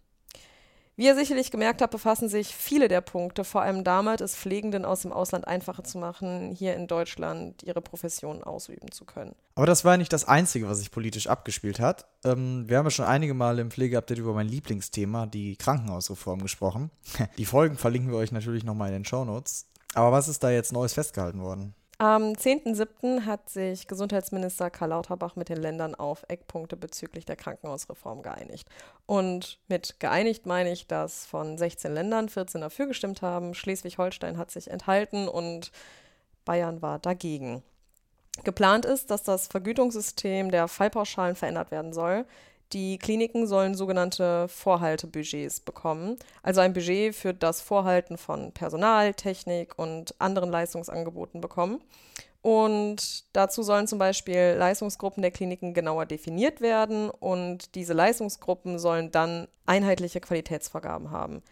Wie 0.98 1.06
ihr 1.06 1.16
sicherlich 1.16 1.52
gemerkt 1.52 1.82
habt, 1.82 1.92
befassen 1.92 2.30
sich 2.30 2.56
viele 2.56 2.88
der 2.88 3.02
Punkte 3.02 3.44
vor 3.44 3.62
allem 3.62 3.84
damit, 3.84 4.22
es 4.22 4.36
Pflegenden 4.36 4.86
aus 4.86 5.02
dem 5.02 5.12
Ausland 5.12 5.48
einfacher 5.48 5.84
zu 5.84 5.98
machen, 5.98 6.52
hier 6.52 6.76
in 6.76 6.86
Deutschland 6.86 7.64
ihre 7.64 7.82
Profession 7.82 8.44
ausüben 8.44 8.92
zu 8.92 9.06
können. 9.06 9.34
Aber 9.56 9.66
das 9.66 9.84
war 9.84 9.98
nicht 9.98 10.14
das 10.14 10.28
Einzige, 10.28 10.68
was 10.68 10.80
sich 10.80 10.92
politisch 10.92 11.28
abgespielt 11.28 11.80
hat. 11.80 12.06
Ähm, 12.24 12.70
wir 12.70 12.78
haben 12.78 12.86
ja 12.86 12.92
schon 12.92 13.06
einige 13.06 13.34
Male 13.34 13.62
im 13.62 13.72
Pflegeupdate 13.72 14.20
über 14.20 14.34
mein 14.34 14.48
Lieblingsthema, 14.48 15.26
die 15.26 15.56
Krankenhausreform, 15.56 16.42
gesprochen. 16.42 16.92
die 17.38 17.46
Folgen 17.46 17.78
verlinken 17.78 18.12
wir 18.12 18.18
euch 18.18 18.32
natürlich 18.32 18.64
nochmal 18.64 18.90
in 18.90 18.94
den 18.94 19.06
Shownotes. 19.06 19.68
Aber 19.94 20.12
was 20.12 20.28
ist 20.28 20.44
da 20.44 20.50
jetzt 20.50 20.72
Neues 20.72 20.94
festgehalten 20.94 21.42
worden? 21.42 21.76
Am 22.02 22.34
10.07. 22.34 23.28
hat 23.28 23.48
sich 23.48 23.88
Gesundheitsminister 23.88 24.72
Karl 24.72 24.90
Lauterbach 24.90 25.36
mit 25.36 25.50
den 25.50 25.58
Ländern 25.58 25.94
auf 25.94 26.26
Eckpunkte 26.30 26.76
bezüglich 26.76 27.26
der 27.26 27.36
Krankenhausreform 27.36 28.24
geeinigt. 28.24 28.68
Und 29.06 29.60
mit 29.68 30.00
geeinigt 30.00 30.48
meine 30.48 30.72
ich, 30.72 30.88
dass 30.88 31.28
von 31.28 31.60
16 31.60 31.94
Ländern 31.94 32.28
14 32.28 32.62
dafür 32.62 32.88
gestimmt 32.88 33.22
haben. 33.22 33.54
Schleswig-Holstein 33.54 34.40
hat 34.40 34.50
sich 34.50 34.72
enthalten 34.72 35.28
und 35.28 35.72
Bayern 36.44 36.82
war 36.82 36.98
dagegen. 36.98 37.62
Geplant 38.44 38.86
ist, 38.86 39.12
dass 39.12 39.22
das 39.22 39.48
Vergütungssystem 39.48 40.50
der 40.50 40.68
Fallpauschalen 40.68 41.36
verändert 41.36 41.70
werden 41.70 41.94
soll. 41.94 42.26
Die 42.74 42.98
Kliniken 42.98 43.48
sollen 43.48 43.76
sogenannte 43.76 44.48
Vorhaltebudgets 44.48 45.60
bekommen, 45.60 46.18
also 46.42 46.62
ein 46.62 46.74
Budget 46.74 47.14
für 47.14 47.34
das 47.34 47.60
Vorhalten 47.60 48.18
von 48.18 48.54
Personal, 48.54 49.14
Technik 49.14 49.78
und 49.78 50.16
anderen 50.20 50.50
Leistungsangeboten 50.50 51.42
bekommen. 51.42 51.82
Und 52.42 53.26
dazu 53.34 53.62
sollen 53.62 53.88
zum 53.88 54.00
Beispiel 54.00 54.56
Leistungsgruppen 54.58 55.22
der 55.22 55.32
Kliniken 55.32 55.74
genauer 55.74 56.06
definiert 56.06 56.60
werden 56.62 57.10
und 57.10 57.76
diese 57.76 57.94
Leistungsgruppen 57.94 58.80
sollen 58.80 59.12
dann 59.12 59.48
einheitliche 59.66 60.22
Qualitätsvorgaben 60.22 61.12
haben. 61.12 61.44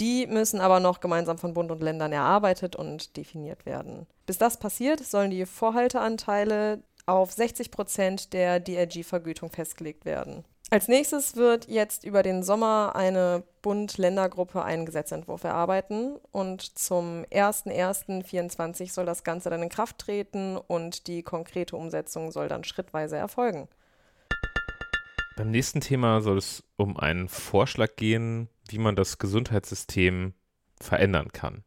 Die 0.00 0.26
müssen 0.26 0.60
aber 0.60 0.80
noch 0.80 1.00
gemeinsam 1.00 1.38
von 1.38 1.54
Bund 1.54 1.72
und 1.72 1.82
Ländern 1.82 2.12
erarbeitet 2.12 2.76
und 2.76 3.16
definiert 3.16 3.64
werden. 3.66 4.06
Bis 4.26 4.38
das 4.38 4.58
passiert, 4.58 5.00
sollen 5.00 5.30
die 5.30 5.46
Vorhalteanteile 5.46 6.82
auf 7.08 7.32
60 7.32 7.70
Prozent 7.70 8.32
der 8.32 8.60
DRG-Vergütung 8.60 9.50
festgelegt 9.50 10.04
werden. 10.04 10.44
Als 10.70 10.86
nächstes 10.86 11.34
wird 11.34 11.66
jetzt 11.66 12.04
über 12.04 12.22
den 12.22 12.42
Sommer 12.42 12.92
eine 12.94 13.42
Bund-Länder-Gruppe 13.62 14.62
einen 14.62 14.84
Gesetzentwurf 14.84 15.44
erarbeiten 15.44 16.16
und 16.30 16.78
zum 16.78 17.24
01.01.2024 17.30 18.92
soll 18.92 19.06
das 19.06 19.24
Ganze 19.24 19.48
dann 19.48 19.62
in 19.62 19.70
Kraft 19.70 19.96
treten 19.96 20.58
und 20.58 21.06
die 21.06 21.22
konkrete 21.22 21.74
Umsetzung 21.74 22.30
soll 22.30 22.48
dann 22.48 22.64
schrittweise 22.64 23.16
erfolgen. 23.16 23.68
Beim 25.38 25.50
nächsten 25.50 25.80
Thema 25.80 26.20
soll 26.20 26.36
es 26.36 26.62
um 26.76 26.98
einen 26.98 27.28
Vorschlag 27.28 27.96
gehen, 27.96 28.50
wie 28.68 28.78
man 28.78 28.96
das 28.96 29.16
Gesundheitssystem 29.16 30.34
verändern 30.78 31.32
kann. 31.32 31.64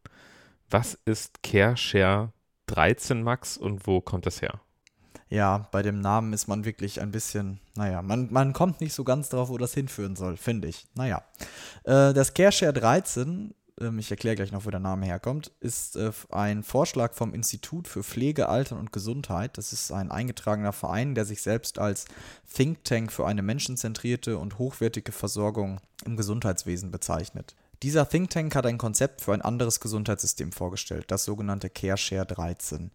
Was 0.70 0.96
ist 1.06 1.42
CareShare 1.42 2.32
13 2.66 3.24
Max 3.24 3.56
und 3.56 3.88
wo 3.88 4.00
kommt 4.00 4.26
das 4.26 4.40
her? 4.42 4.60
Ja, 5.32 5.66
bei 5.70 5.80
dem 5.80 6.02
Namen 6.02 6.34
ist 6.34 6.46
man 6.46 6.66
wirklich 6.66 7.00
ein 7.00 7.10
bisschen, 7.10 7.58
naja, 7.74 8.02
man, 8.02 8.30
man 8.30 8.52
kommt 8.52 8.82
nicht 8.82 8.92
so 8.92 9.02
ganz 9.02 9.30
drauf, 9.30 9.48
wo 9.48 9.56
das 9.56 9.72
hinführen 9.72 10.14
soll, 10.14 10.36
finde 10.36 10.68
ich. 10.68 10.86
Naja. 10.94 11.22
Äh, 11.84 12.12
das 12.12 12.34
CareShare 12.34 12.74
13, 12.74 13.54
ähm, 13.80 13.98
ich 13.98 14.10
erkläre 14.10 14.36
gleich 14.36 14.52
noch, 14.52 14.66
wo 14.66 14.70
der 14.70 14.78
Name 14.78 15.06
herkommt, 15.06 15.50
ist 15.60 15.96
äh, 15.96 16.12
ein 16.30 16.62
Vorschlag 16.62 17.14
vom 17.14 17.32
Institut 17.32 17.88
für 17.88 18.02
Pflege, 18.02 18.50
Altern 18.50 18.78
und 18.78 18.92
Gesundheit. 18.92 19.56
Das 19.56 19.72
ist 19.72 19.90
ein 19.90 20.10
eingetragener 20.10 20.74
Verein, 20.74 21.14
der 21.14 21.24
sich 21.24 21.40
selbst 21.40 21.78
als 21.78 22.04
Think 22.54 22.84
Tank 22.84 23.10
für 23.10 23.26
eine 23.26 23.40
menschenzentrierte 23.40 24.36
und 24.36 24.58
hochwertige 24.58 25.12
Versorgung 25.12 25.80
im 26.04 26.18
Gesundheitswesen 26.18 26.90
bezeichnet. 26.90 27.56
Dieser 27.82 28.06
Think 28.06 28.28
Tank 28.28 28.54
hat 28.54 28.66
ein 28.66 28.76
Konzept 28.76 29.22
für 29.22 29.32
ein 29.32 29.40
anderes 29.40 29.80
Gesundheitssystem 29.80 30.52
vorgestellt, 30.52 31.06
das 31.08 31.24
sogenannte 31.24 31.70
CareShare 31.70 32.26
13. 32.26 32.90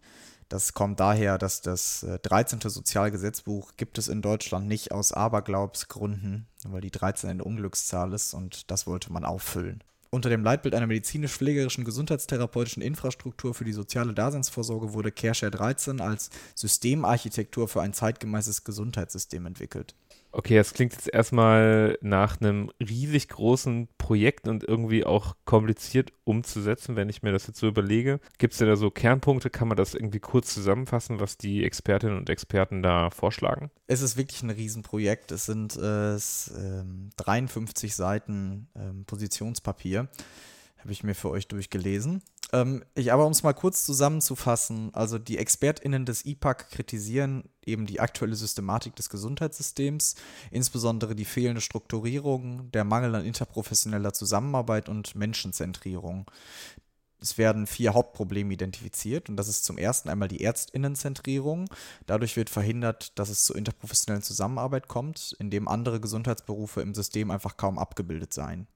Das 0.48 0.72
kommt 0.72 0.98
daher, 0.98 1.36
dass 1.36 1.60
das 1.60 2.06
13. 2.22 2.60
Äh, 2.60 2.70
Sozialgesetzbuch 2.70 3.72
gibt 3.76 3.98
es 3.98 4.08
in 4.08 4.22
Deutschland 4.22 4.66
nicht 4.66 4.92
aus 4.92 5.12
Aberglaubsgründen, 5.12 6.46
weil 6.66 6.80
die 6.80 6.90
13 6.90 7.28
eine 7.28 7.44
Unglückszahl 7.44 8.12
ist 8.14 8.32
und 8.32 8.70
das 8.70 8.86
wollte 8.86 9.12
man 9.12 9.24
auffüllen. 9.24 9.84
Unter 10.10 10.30
dem 10.30 10.42
Leitbild 10.42 10.74
einer 10.74 10.86
medizinisch-pflegerischen 10.86 11.84
gesundheitstherapeutischen 11.84 12.82
Infrastruktur 12.82 13.52
für 13.52 13.64
die 13.64 13.74
soziale 13.74 14.14
Daseinsvorsorge 14.14 14.94
wurde 14.94 15.12
CareShare 15.12 15.50
13 15.50 16.00
als 16.00 16.30
Systemarchitektur 16.54 17.68
für 17.68 17.82
ein 17.82 17.92
zeitgemäßes 17.92 18.64
Gesundheitssystem 18.64 19.44
entwickelt. 19.44 19.94
Okay, 20.30 20.56
das 20.56 20.74
klingt 20.74 20.92
jetzt 20.92 21.12
erstmal 21.12 21.98
nach 22.02 22.40
einem 22.40 22.70
riesig 22.80 23.28
großen 23.28 23.88
Projekt 23.96 24.46
und 24.46 24.62
irgendwie 24.62 25.04
auch 25.04 25.36
kompliziert 25.44 26.12
umzusetzen, 26.24 26.96
wenn 26.96 27.08
ich 27.08 27.22
mir 27.22 27.32
das 27.32 27.46
jetzt 27.46 27.58
so 27.58 27.66
überlege. 27.66 28.20
Gibt 28.36 28.52
es 28.52 28.58
denn 28.58 28.68
da 28.68 28.76
so 28.76 28.90
Kernpunkte? 28.90 29.48
Kann 29.48 29.68
man 29.68 29.76
das 29.76 29.94
irgendwie 29.94 30.20
kurz 30.20 30.52
zusammenfassen, 30.52 31.18
was 31.18 31.38
die 31.38 31.64
Expertinnen 31.64 32.18
und 32.18 32.28
Experten 32.28 32.82
da 32.82 33.10
vorschlagen? 33.10 33.70
Es 33.86 34.02
ist 34.02 34.16
wirklich 34.16 34.42
ein 34.42 34.50
Riesenprojekt. 34.50 35.32
Es 35.32 35.46
sind 35.46 35.76
äh, 35.76 36.12
es, 36.12 36.48
äh, 36.48 36.84
53 37.16 37.94
Seiten 37.94 38.68
äh, 38.74 39.04
Positionspapier. 39.06 40.08
Habe 40.78 40.92
ich 40.92 41.02
mir 41.02 41.14
für 41.14 41.30
euch 41.30 41.48
durchgelesen. 41.48 42.22
Ähm, 42.52 42.84
ich 42.94 43.12
aber, 43.12 43.26
um 43.26 43.32
es 43.32 43.42
mal 43.42 43.52
kurz 43.52 43.84
zusammenzufassen, 43.84 44.94
also 44.94 45.18
die 45.18 45.38
ExpertInnen 45.38 46.06
des 46.06 46.24
IPAC 46.24 46.70
kritisieren 46.70 47.44
eben 47.66 47.86
die 47.86 48.00
aktuelle 48.00 48.36
Systematik 48.36 48.96
des 48.96 49.10
Gesundheitssystems, 49.10 50.14
insbesondere 50.50 51.14
die 51.14 51.26
fehlende 51.26 51.60
Strukturierung, 51.60 52.70
der 52.72 52.84
Mangel 52.84 53.14
an 53.14 53.24
interprofessioneller 53.24 54.14
Zusammenarbeit 54.14 54.88
und 54.88 55.14
Menschenzentrierung. 55.14 56.30
Es 57.20 57.36
werden 57.36 57.66
vier 57.66 57.94
Hauptprobleme 57.94 58.54
identifiziert 58.54 59.28
und 59.28 59.36
das 59.36 59.48
ist 59.48 59.64
zum 59.64 59.76
ersten 59.76 60.08
einmal 60.08 60.28
die 60.28 60.40
Ärztinnenzentrierung. 60.40 61.68
Dadurch 62.06 62.36
wird 62.36 62.48
verhindert, 62.48 63.18
dass 63.18 63.28
es 63.28 63.42
zur 63.42 63.56
interprofessionellen 63.56 64.22
Zusammenarbeit 64.22 64.86
kommt, 64.86 65.34
indem 65.40 65.66
andere 65.66 66.00
Gesundheitsberufe 66.00 66.80
im 66.80 66.94
System 66.94 67.32
einfach 67.32 67.56
kaum 67.56 67.78
abgebildet 67.78 68.32
seien. 68.32 68.68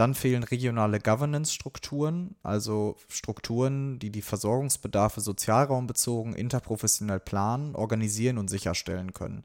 Dann 0.00 0.14
fehlen 0.14 0.44
regionale 0.44 0.98
Governance-Strukturen, 0.98 2.34
also 2.42 2.96
Strukturen, 3.08 3.98
die 3.98 4.08
die 4.08 4.22
Versorgungsbedarfe 4.22 5.20
sozialraumbezogen, 5.20 6.32
interprofessionell 6.32 7.20
planen, 7.20 7.74
organisieren 7.74 8.38
und 8.38 8.48
sicherstellen 8.48 9.12
können. 9.12 9.44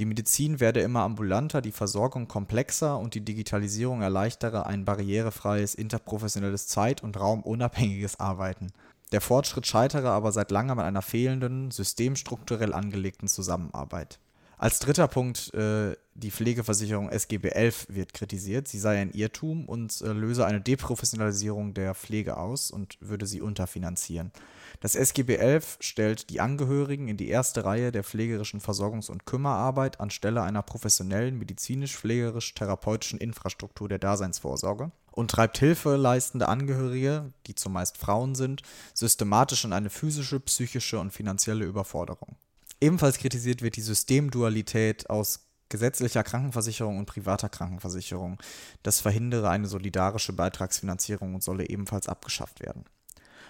Die 0.00 0.04
Medizin 0.04 0.58
werde 0.58 0.80
immer 0.80 1.02
ambulanter, 1.02 1.62
die 1.62 1.70
Versorgung 1.70 2.26
komplexer 2.26 2.98
und 2.98 3.14
die 3.14 3.24
Digitalisierung 3.24 4.02
erleichtere 4.02 4.66
ein 4.66 4.84
barrierefreies, 4.84 5.76
interprofessionelles, 5.76 6.66
zeit- 6.66 7.04
und 7.04 7.16
raumunabhängiges 7.20 8.18
Arbeiten. 8.18 8.72
Der 9.12 9.20
Fortschritt 9.20 9.68
scheitere 9.68 10.08
aber 10.08 10.32
seit 10.32 10.50
langem 10.50 10.80
an 10.80 10.84
einer 10.84 11.00
fehlenden, 11.00 11.70
systemstrukturell 11.70 12.72
angelegten 12.72 13.28
Zusammenarbeit. 13.28 14.18
Als 14.58 14.78
dritter 14.78 15.06
Punkt 15.06 15.52
äh, 15.52 15.96
die 16.14 16.30
Pflegeversicherung 16.30 17.10
SGB 17.10 17.50
11 17.50 17.88
wird 17.90 18.14
kritisiert. 18.14 18.68
Sie 18.68 18.78
sei 18.78 18.98
ein 18.98 19.10
Irrtum 19.10 19.66
und 19.66 20.00
äh, 20.00 20.12
löse 20.12 20.46
eine 20.46 20.62
Deprofessionalisierung 20.62 21.74
der 21.74 21.94
Pflege 21.94 22.38
aus 22.38 22.70
und 22.70 22.96
würde 23.00 23.26
sie 23.26 23.42
unterfinanzieren. 23.42 24.32
Das 24.80 24.94
SGB 24.94 25.36
11 25.36 25.76
stellt 25.80 26.30
die 26.30 26.40
Angehörigen 26.40 27.08
in 27.08 27.18
die 27.18 27.28
erste 27.28 27.66
Reihe 27.66 27.92
der 27.92 28.02
pflegerischen 28.02 28.60
Versorgungs- 28.60 29.10
und 29.10 29.26
Kümmerarbeit 29.26 30.00
anstelle 30.00 30.42
einer 30.42 30.62
professionellen 30.62 31.38
medizinisch-pflegerisch-therapeutischen 31.38 33.18
Infrastruktur 33.18 33.90
der 33.90 33.98
Daseinsvorsorge 33.98 34.90
und 35.12 35.30
treibt 35.30 35.58
hilfeleistende 35.58 36.48
Angehörige, 36.48 37.30
die 37.46 37.54
zumeist 37.54 37.98
Frauen 37.98 38.34
sind, 38.34 38.62
systematisch 38.94 39.66
in 39.66 39.74
eine 39.74 39.90
physische, 39.90 40.40
psychische 40.40 40.98
und 40.98 41.12
finanzielle 41.12 41.66
Überforderung. 41.66 42.36
Ebenfalls 42.80 43.18
kritisiert 43.18 43.62
wird 43.62 43.76
die 43.76 43.82
Systemdualität 43.82 45.08
aus 45.08 45.46
gesetzlicher 45.68 46.22
Krankenversicherung 46.22 46.98
und 46.98 47.06
privater 47.06 47.48
Krankenversicherung. 47.48 48.38
Das 48.82 49.00
verhindere 49.00 49.50
eine 49.50 49.66
solidarische 49.66 50.32
Beitragsfinanzierung 50.32 51.34
und 51.34 51.42
solle 51.42 51.68
ebenfalls 51.68 52.08
abgeschafft 52.08 52.60
werden. 52.60 52.84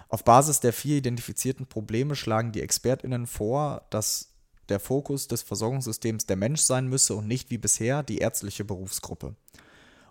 Auf 0.08 0.24
Basis 0.24 0.60
der 0.60 0.72
vier 0.72 0.98
identifizierten 0.98 1.66
Probleme 1.66 2.14
schlagen 2.14 2.52
die 2.52 2.62
ExpertInnen 2.62 3.26
vor, 3.26 3.86
dass 3.90 4.30
der 4.68 4.80
Fokus 4.80 5.28
des 5.28 5.42
Versorgungssystems 5.42 6.26
der 6.26 6.36
Mensch 6.36 6.60
sein 6.60 6.88
müsse 6.88 7.14
und 7.14 7.26
nicht 7.26 7.50
wie 7.50 7.58
bisher 7.58 8.02
die 8.02 8.18
ärztliche 8.18 8.64
Berufsgruppe. 8.64 9.34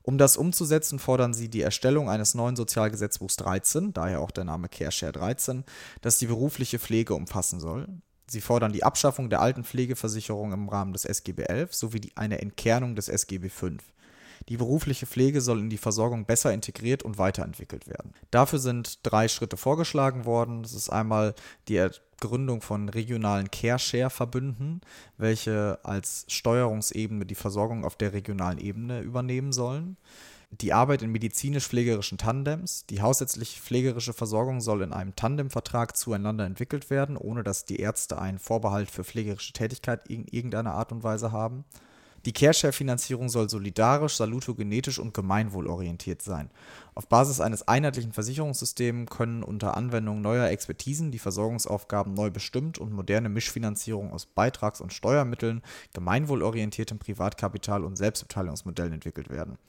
Um 0.01 0.17
das 0.17 0.37
umzusetzen, 0.37 0.99
fordern 0.99 1.33
sie 1.33 1.49
die 1.49 1.61
Erstellung 1.61 2.09
eines 2.09 2.35
neuen 2.35 2.55
Sozialgesetzbuchs 2.55 3.37
13, 3.37 3.91
daher 3.91 4.21
auch 4.21 4.31
der 4.31 4.43
Name 4.43 4.69
CareShare 4.69 5.13
13, 5.13 5.63
das 6.01 6.19
die 6.19 6.27
berufliche 6.27 6.77
Pflege 6.77 7.15
umfassen 7.15 7.59
soll. 7.59 7.87
Sie 8.27 8.41
fordern 8.41 8.73
die 8.73 8.83
Abschaffung 8.83 9.29
der 9.29 9.41
alten 9.41 9.63
Pflegeversicherung 9.63 10.51
im 10.53 10.69
Rahmen 10.69 10.93
des 10.93 11.05
SGB 11.05 11.43
11 11.43 11.73
sowie 11.73 11.99
die, 11.99 12.17
eine 12.17 12.41
Entkernung 12.41 12.95
des 12.95 13.07
SGB 13.07 13.49
5. 13.49 13.83
Die 14.49 14.57
berufliche 14.57 15.05
Pflege 15.05 15.41
soll 15.41 15.59
in 15.59 15.69
die 15.69 15.77
Versorgung 15.77 16.25
besser 16.25 16.53
integriert 16.53 17.03
und 17.03 17.17
weiterentwickelt 17.17 17.87
werden. 17.87 18.13
Dafür 18.31 18.59
sind 18.59 18.99
drei 19.03 19.27
Schritte 19.27 19.57
vorgeschlagen 19.57 20.25
worden. 20.25 20.61
Das 20.61 20.73
ist 20.73 20.89
einmal 20.89 21.33
die 21.67 21.87
Gründung 22.19 22.61
von 22.61 22.89
regionalen 22.89 23.49
Care-Share-Verbünden, 23.49 24.81
welche 25.17 25.79
als 25.83 26.25
Steuerungsebene 26.27 27.25
die 27.25 27.35
Versorgung 27.35 27.85
auf 27.85 27.95
der 27.95 28.13
regionalen 28.13 28.59
Ebene 28.59 29.01
übernehmen 29.01 29.51
sollen 29.51 29.97
die 30.61 30.73
Arbeit 30.73 31.01
in 31.01 31.11
medizinisch-pflegerischen 31.11 32.17
Tandems. 32.17 32.85
Die 32.87 33.01
hausärztliche 33.01 33.61
pflegerische 33.61 34.13
Versorgung 34.13 34.61
soll 34.61 34.81
in 34.81 34.93
einem 34.93 35.15
Tandemvertrag 35.15 35.97
zueinander 35.97 36.45
entwickelt 36.45 36.89
werden, 36.89 37.17
ohne 37.17 37.43
dass 37.43 37.65
die 37.65 37.79
Ärzte 37.79 38.19
einen 38.19 38.39
Vorbehalt 38.39 38.89
für 38.89 39.03
pflegerische 39.03 39.53
Tätigkeit 39.53 40.07
in 40.07 40.25
irgendeiner 40.27 40.73
Art 40.73 40.91
und 40.91 41.03
Weise 41.03 41.31
haben. 41.31 41.65
Die 42.25 42.33
Care-Share-Finanzierung 42.33 43.29
soll 43.29 43.51
solidarisch, 43.51 44.15
salutogenetisch 44.15 44.97
und 44.97 45.13
gemeinwohlorientiert 45.13 46.23
sein. 46.23 46.49
Auf 46.95 47.07
Basis 47.07 47.39
eines 47.39 47.67
einheitlichen 47.67 48.13
Versicherungssystems 48.13 49.11
können 49.11 49.43
unter 49.43 49.77
Anwendung 49.77 50.21
neuer 50.21 50.47
Expertisen 50.47 51.11
die 51.11 51.19
Versorgungsaufgaben 51.19 52.15
neu 52.15 52.31
bestimmt 52.31 52.79
und 52.79 52.93
moderne 52.93 53.29
Mischfinanzierung 53.29 54.11
aus 54.11 54.25
Beitrags- 54.25 54.81
und 54.81 54.91
Steuermitteln, 54.91 55.61
gemeinwohlorientiertem 55.93 56.97
Privatkapital 56.97 57.83
und 57.83 57.95
Selbstbeteiligungsmodellen 57.95 58.93
entwickelt 58.93 59.29
werden 59.29 59.59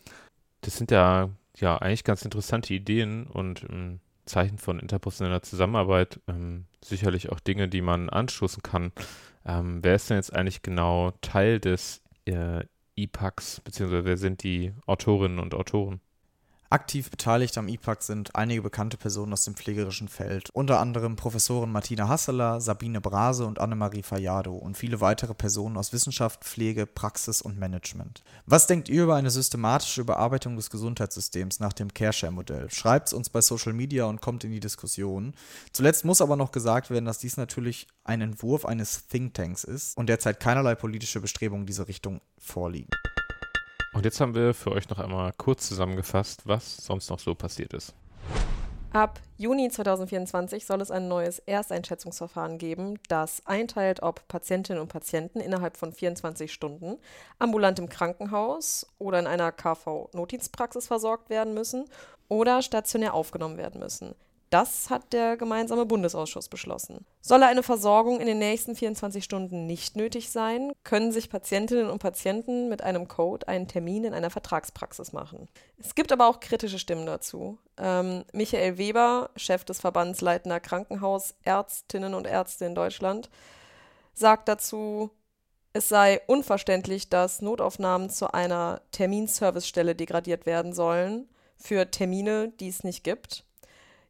das 0.67 0.77
sind 0.77 0.91
ja, 0.91 1.31
ja 1.57 1.77
eigentlich 1.79 2.05
ganz 2.05 2.25
interessante 2.25 2.75
Ideen 2.75 3.27
und 3.29 3.65
ähm, 3.71 4.01
Zeichen 4.27 4.59
von 4.59 4.81
interpersoneller 4.81 5.43
Zusammenarbeit. 5.43 6.21
Ähm, 6.27 6.67
sicherlich 6.85 7.31
auch 7.31 7.41
Dinge, 7.41 7.69
die 7.69 7.83
man 7.83 8.11
anstoßen 8.11 8.63
kann. 8.63 8.93
Ähm, 9.45 9.79
wer 9.83 9.95
ist 9.95 10.11
denn 10.11 10.17
jetzt 10.17 10.35
eigentlich 10.35 10.63
genau 10.63 11.13
Teil 11.21 11.61
des 11.61 12.03
äh, 12.27 12.65
IPACs, 12.97 13.61
beziehungsweise 13.61 14.05
wer 14.05 14.17
sind 14.17 14.43
die 14.43 14.73
Autorinnen 14.87 15.39
und 15.39 15.55
Autoren? 15.55 16.01
Aktiv 16.69 17.11
beteiligt 17.11 17.57
am 17.59 17.69
IPAC 17.69 18.03
sind 18.03 18.35
einige 18.35 18.61
bekannte 18.61 18.97
Personen 18.97 19.33
aus 19.33 19.45
dem 19.45 19.55
pflegerischen 19.55 20.09
Feld, 20.09 20.51
unter 20.53 20.81
anderem 20.81 21.15
Professorin 21.15 21.71
Martina 21.71 22.09
Hasseler, 22.09 22.61
Sabine 22.61 23.01
Brase 23.01 23.47
und 23.47 23.61
Annemarie 23.61 24.03
Fayado 24.03 24.53
und 24.55 24.77
viele 24.77 25.01
weitere 25.01 25.33
Personen 25.35 25.77
aus 25.77 25.93
Wissenschaft, 25.93 26.45
Pflege, 26.45 26.87
Praxis 26.87 27.41
und 27.41 27.57
Management. 27.57 28.25
Was 28.47 28.67
denkt 28.67 28.89
ihr 28.89 29.05
über 29.05 29.15
eine 29.15 29.31
systematische 29.31 30.01
Überarbeitung 30.01 30.57
des 30.57 30.69
Gesundheitssystems 30.71 31.61
nach 31.61 31.73
dem 31.73 31.95
CareShare-Modell? 31.95 32.69
Schreibt 32.71 33.09
es 33.09 33.15
uns 33.15 33.31
bei 33.31 33.41
Social 33.41 33.73
Media 33.73 34.07
und 34.07 34.21
kommt 34.21 34.43
in 34.43 34.51
die 34.51 34.61
Diskussion. 34.61 35.35
Zuletzt 35.73 36.05
muss 36.05 36.21
aber 36.21 36.35
noch 36.35 36.51
gesagt 36.51 36.91
werden, 36.91 37.05
dass 37.05 37.19
dies 37.19 37.37
natürlich 37.37 37.87
ein 38.03 38.21
Entwurf 38.21 38.67
eines 38.67 39.07
Thinktanks 39.07 39.63
ist 39.63 39.97
und 39.97 40.09
derzeit 40.09 40.41
keinerlei 40.41 40.75
politische 40.75 41.21
Bestrebungen 41.21 41.63
in 41.63 41.67
diese 41.67 41.87
Richtung 41.87 42.21
vorliegen. 42.39 42.91
Und 43.97 44.05
jetzt 44.05 44.21
haben 44.21 44.35
wir 44.35 44.53
für 44.53 44.73
euch 44.73 44.91
noch 44.91 44.99
einmal 44.99 45.33
kurz 45.39 45.69
zusammengefasst, 45.69 46.43
was 46.45 46.77
sonst 46.77 47.09
noch 47.09 47.19
so 47.19 47.35
passiert 47.35 47.73
ist. 47.73 47.95
Ab 48.93 49.21
Juni 49.39 49.71
2024 49.71 50.67
soll 50.67 50.83
es 50.83 50.91
ein 50.91 51.09
neues 51.09 51.39
Ersteinschätzungsverfahren 51.39 52.59
geben, 52.59 52.99
das 53.09 53.41
einteilt, 53.47 54.03
ob 54.03 54.29
Patientinnen 54.29 54.83
und 54.83 54.89
Patienten 54.89 55.41
innerhalb 55.41 55.79
von 55.79 55.93
24 55.93 56.53
Stunden 56.53 56.99
ambulant 57.39 57.79
im 57.79 57.89
Krankenhaus 57.89 58.87
oder 58.99 59.19
in 59.19 59.27
einer 59.27 59.51
KV-Notdienstpraxis 59.51 60.87
versorgt 60.87 61.31
werden 61.31 61.55
müssen 61.55 61.87
oder 62.29 62.61
stationär 62.61 63.15
aufgenommen 63.15 63.57
werden 63.57 63.81
müssen. 63.81 64.15
Das 64.51 64.91
hat 64.91 65.13
der 65.13 65.37
gemeinsame 65.37 65.87
Bundesausschuss 65.87 66.49
beschlossen. 66.49 67.05
Solle 67.21 67.47
eine 67.47 67.65
Versorgung 67.65 68.21
in 68.21 68.27
den 68.27 68.39
nächsten 68.39 68.77
24 68.77 69.25
Stunden 69.25 69.67
nicht 69.67 69.97
nötig 69.97 70.31
sein, 70.31 70.73
können 70.85 71.11
sich 71.11 71.31
Patientinnen 71.31 71.91
und 71.91 71.99
Patienten 71.99 72.69
mit 72.69 72.83
einem 72.83 73.09
Code 73.09 73.49
einen 73.49 73.67
Termin 73.67 74.05
in 74.05 74.15
einer 74.15 74.31
Vertragspraxis 74.31 75.13
machen. 75.13 75.49
Es 75.79 75.97
gibt 75.97 76.13
aber 76.13 76.29
auch 76.29 76.39
kritische 76.39 76.79
Stimmen 76.79 77.07
dazu. 77.07 77.59
Ähm, 77.77 78.25
Michael 78.33 78.79
Weber, 78.79 79.31
Chef 79.35 79.65
des 79.65 79.81
Verbands 79.81 80.21
Leitender 80.21 80.61
Krankenhausärztinnen 80.61 82.15
und 82.15 82.27
Ärzte 82.27 82.67
in 82.67 82.77
Deutschland, 82.77 83.29
sagt 84.15 84.49
dazu, 84.49 85.11
es 85.73 85.89
sei 85.89 86.21
unverständlich, 86.27 87.11
dass 87.11 87.43
Notaufnahmen 87.43 88.11
zu 88.11 88.33
einer 88.33 88.81
Terminservicestelle 88.93 89.95
degradiert 89.95 90.47
werden 90.47 90.73
sollen 90.73 91.29
für 91.57 91.91
Termine, 91.91 92.53
die 92.61 92.69
es 92.69 92.85
nicht 92.85 93.03
gibt. 93.05 93.46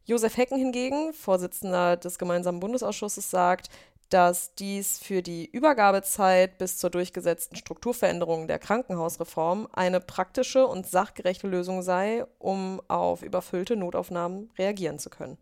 Josef 0.06 0.36
Hecken 0.36 0.56
hingegen, 0.56 1.12
Vorsitzender 1.12 1.96
des 1.96 2.16
gemeinsamen 2.16 2.60
Bundesausschusses, 2.60 3.28
sagt, 3.28 3.70
dass 4.08 4.54
dies 4.54 5.00
für 5.00 5.20
die 5.20 5.46
Übergabezeit 5.50 6.58
bis 6.58 6.78
zur 6.78 6.90
durchgesetzten 6.90 7.56
Strukturveränderung 7.56 8.46
der 8.46 8.60
Krankenhausreform 8.60 9.66
eine 9.72 10.00
praktische 10.00 10.64
und 10.68 10.86
sachgerechte 10.86 11.48
Lösung 11.48 11.82
sei, 11.82 12.24
um 12.38 12.80
auf 12.86 13.22
überfüllte 13.22 13.74
Notaufnahmen 13.74 14.48
reagieren 14.56 15.00
zu 15.00 15.10
können. 15.10 15.38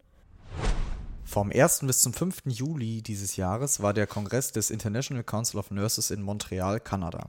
Vom 1.35 1.51
1. 1.51 1.81
bis 1.81 2.01
zum 2.01 2.13
5. 2.13 2.43
Juli 2.45 3.03
dieses 3.03 3.35
Jahres 3.35 3.83
war 3.83 3.93
der 3.93 4.07
Kongress 4.07 4.53
des 4.53 4.71
International 4.71 5.25
Council 5.25 5.59
of 5.59 5.73
Nurses 5.73 6.13
in 6.13 6.23
Montreal, 6.23 6.79
Kanada. 6.79 7.29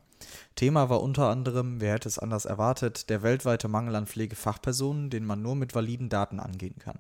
Thema 0.53 0.89
war 0.91 1.01
unter 1.01 1.27
anderem, 1.27 1.81
wer 1.81 1.93
hätte 1.93 2.07
es 2.07 2.19
anders 2.19 2.45
erwartet, 2.45 3.09
der 3.09 3.23
weltweite 3.23 3.67
Mangel 3.67 3.95
an 3.95 4.05
Pflegefachpersonen, 4.05 5.09
den 5.09 5.25
man 5.25 5.41
nur 5.41 5.55
mit 5.55 5.73
validen 5.73 6.09
Daten 6.09 6.39
angehen 6.39 6.77
kann. 6.77 6.99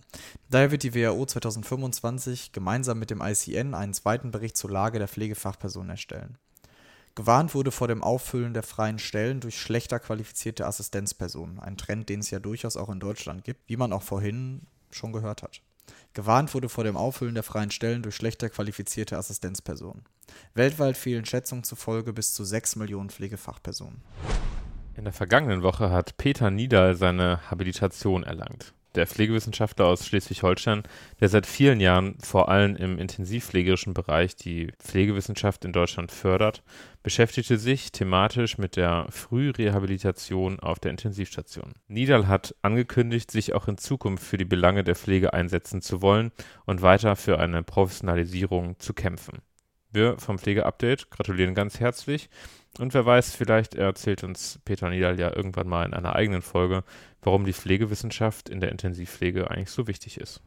Daher 0.49 0.71
wird 0.71 0.81
die 0.81 0.95
WHO 0.95 1.27
2025 1.27 2.53
gemeinsam 2.53 2.97
mit 2.97 3.11
dem 3.11 3.21
ICN 3.21 3.75
einen 3.75 3.93
zweiten 3.93 4.31
Bericht 4.31 4.57
zur 4.57 4.71
Lage 4.71 4.97
der 4.97 5.07
Pflegefachpersonen 5.07 5.91
erstellen. 5.91 6.39
Gewarnt 7.13 7.53
wurde 7.53 7.69
vor 7.69 7.87
dem 7.87 8.01
Auffüllen 8.01 8.55
der 8.55 8.63
freien 8.63 8.97
Stellen 8.97 9.41
durch 9.41 9.61
schlechter 9.61 9.99
qualifizierte 9.99 10.65
Assistenzpersonen, 10.65 11.59
ein 11.59 11.77
Trend, 11.77 12.09
den 12.09 12.21
es 12.21 12.31
ja 12.31 12.39
durchaus 12.39 12.75
auch 12.75 12.89
in 12.89 12.99
Deutschland 12.99 13.43
gibt, 13.43 13.69
wie 13.69 13.77
man 13.77 13.93
auch 13.93 14.01
vorhin 14.01 14.65
schon 14.89 15.13
gehört 15.13 15.43
hat. 15.43 15.61
Gewarnt 16.15 16.53
wurde 16.53 16.69
vor 16.69 16.85
dem 16.85 16.95
Auffüllen 16.95 17.33
der 17.33 17.43
freien 17.43 17.71
Stellen 17.71 18.01
durch 18.01 18.15
schlechter 18.15 18.49
qualifizierte 18.49 19.17
Assistenzpersonen. 19.17 20.05
Weltweit 20.53 20.95
fehlen 20.95 21.25
Schätzungen 21.25 21.65
zufolge 21.65 22.13
bis 22.13 22.33
zu 22.33 22.45
6 22.45 22.77
Millionen 22.77 23.09
Pflegefachpersonen. 23.09 24.01
In 24.95 25.03
der 25.03 25.11
vergangenen 25.11 25.61
Woche 25.61 25.91
hat 25.91 26.15
Peter 26.15 26.51
Niedal 26.51 26.95
seine 26.95 27.51
Habilitation 27.51 28.23
erlangt 28.23 28.73
der 28.95 29.07
Pflegewissenschaftler 29.07 29.85
aus 29.85 30.05
Schleswig-Holstein, 30.05 30.83
der 31.19 31.29
seit 31.29 31.45
vielen 31.45 31.79
Jahren 31.79 32.17
vor 32.19 32.49
allem 32.49 32.75
im 32.75 32.97
intensivpflegerischen 32.97 33.93
Bereich 33.93 34.35
die 34.35 34.71
Pflegewissenschaft 34.79 35.65
in 35.65 35.73
Deutschland 35.73 36.11
fördert, 36.11 36.63
beschäftigte 37.03 37.57
sich 37.57 37.91
thematisch 37.91 38.57
mit 38.57 38.75
der 38.75 39.07
Frührehabilitation 39.09 40.59
auf 40.59 40.79
der 40.79 40.91
Intensivstation. 40.91 41.73
Niedal 41.87 42.27
hat 42.27 42.55
angekündigt, 42.61 43.29
sich 43.29 43.53
auch 43.53 43.67
in 43.67 43.77
Zukunft 43.77 44.23
für 44.23 44.37
die 44.37 44.45
Belange 44.45 44.83
der 44.83 44.95
Pflege 44.95 45.33
einsetzen 45.33 45.81
zu 45.81 46.01
wollen 46.01 46.31
und 46.65 46.81
weiter 46.81 47.15
für 47.15 47.39
eine 47.39 47.63
Professionalisierung 47.63 48.79
zu 48.79 48.93
kämpfen. 48.93 49.41
Wir 49.91 50.17
vom 50.17 50.37
Pflegeupdate 50.37 51.09
gratulieren 51.09 51.55
ganz 51.55 51.79
herzlich 51.79 52.29
Und 52.79 52.93
wer 52.93 53.05
weiß, 53.05 53.35
vielleicht 53.35 53.75
erzählt 53.75 54.23
uns 54.23 54.59
Peter 54.65 54.89
Niedal 54.89 55.19
ja 55.19 55.33
irgendwann 55.33 55.67
mal 55.67 55.85
in 55.85 55.93
einer 55.93 56.15
eigenen 56.15 56.41
Folge, 56.41 56.83
warum 57.21 57.45
die 57.45 57.53
Pflegewissenschaft 57.53 58.49
in 58.49 58.59
der 58.59 58.71
Intensivpflege 58.71 59.49
eigentlich 59.49 59.71
so 59.71 59.87
wichtig 59.87 60.19
ist. 60.19 60.41